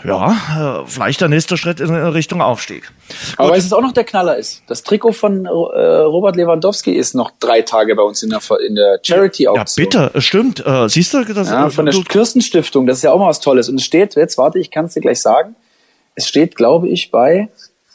[0.04, 2.92] ja, äh, vielleicht der nächste Schritt in Richtung Aufstieg.
[3.38, 4.64] Aber weißt du, auch noch der Knaller ist?
[4.68, 8.76] Das Trikot von äh, Robert Lewandowski ist noch drei Tage bei uns in der, in
[8.76, 9.92] der Charity-Auktion.
[9.92, 10.66] Ja, bitte, stimmt.
[10.66, 11.24] Äh, siehst du?
[11.24, 13.70] Das, ja, von der Kirstenstiftung, das ist ja auch mal was Tolles.
[13.70, 15.56] Und es steht, jetzt warte, ich kann es dir gleich sagen,
[16.16, 17.50] es steht, glaube ich, bei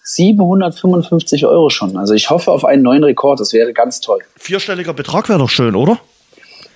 [0.05, 1.97] 755 Euro schon.
[1.97, 4.21] Also ich hoffe auf einen neuen Rekord, das wäre ganz toll.
[4.37, 5.99] Vierstelliger Betrag wäre doch schön, oder?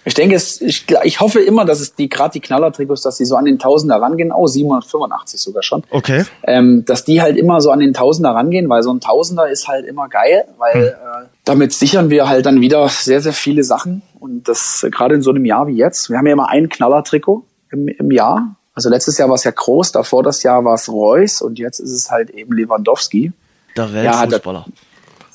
[0.06, 3.24] Ich denke, es, ich, ich hoffe immer, dass es die gerade die Knallertrikots, dass die
[3.24, 5.82] so an den Tausender rangehen, oh 785 sogar schon.
[5.90, 6.24] Okay.
[6.44, 9.66] Ähm, dass die halt immer so an den Tausender rangehen, weil so ein Tausender ist
[9.66, 10.84] halt immer geil, weil hm.
[10.84, 15.16] äh, damit sichern wir halt dann wieder sehr sehr viele Sachen und das äh, gerade
[15.16, 16.08] in so einem Jahr wie jetzt.
[16.08, 18.54] Wir haben ja immer ein Knallertrikot im, im Jahr.
[18.74, 21.80] Also letztes Jahr war es ja groß, davor das Jahr war es Reus und jetzt
[21.80, 23.32] ist es halt eben Lewandowski.
[23.76, 24.66] Der Weltfußballer.
[24.68, 24.72] Ja,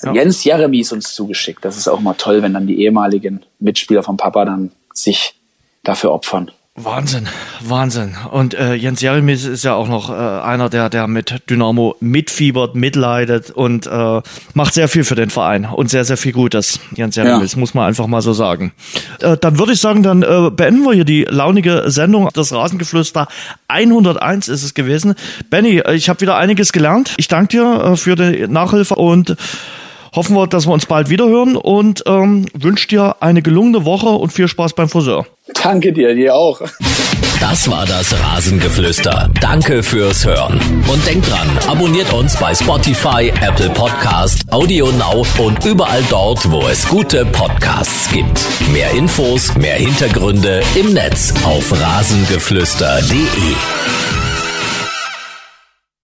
[0.04, 0.14] ja.
[0.14, 1.64] Jens Jeremy ist uns zugeschickt.
[1.64, 5.36] Das ist auch mal toll, wenn dann die ehemaligen Mitspieler vom Papa dann sich
[5.84, 6.52] dafür opfern.
[6.76, 7.28] Wahnsinn,
[7.60, 8.16] Wahnsinn.
[8.32, 12.76] Und äh, Jens Jeremies ist ja auch noch äh, einer, der, der mit Dynamo mitfiebert,
[12.76, 14.22] mitleidet und äh,
[14.54, 16.80] macht sehr viel für den Verein und sehr, sehr viel Gutes.
[16.96, 17.60] Jens Jeremies, ja.
[17.60, 18.72] muss man einfach mal so sagen.
[19.20, 22.30] Äh, dann würde ich sagen, dann äh, beenden wir hier die launige Sendung.
[22.34, 23.28] Das Rasengeflüster
[23.68, 25.16] 101 ist es gewesen.
[25.50, 27.16] Benny, ich habe wieder einiges gelernt.
[27.18, 29.36] Ich danke dir äh, für die Nachhilfe und
[30.16, 34.32] hoffen wir, dass wir uns bald wiederhören und ähm, wünsche dir eine gelungene Woche und
[34.32, 35.26] viel Spaß beim Friseur.
[35.64, 36.62] Danke dir, dir auch.
[37.42, 39.30] Das war das Rasengeflüster.
[39.42, 40.62] Danke fürs Hören.
[40.88, 46.68] Und denkt dran, abonniert uns bei Spotify, Apple Podcast, Audio Now und überall dort, wo
[46.68, 48.40] es gute Podcasts gibt.
[48.72, 54.21] Mehr Infos, mehr Hintergründe im Netz auf rasengeflüster.de.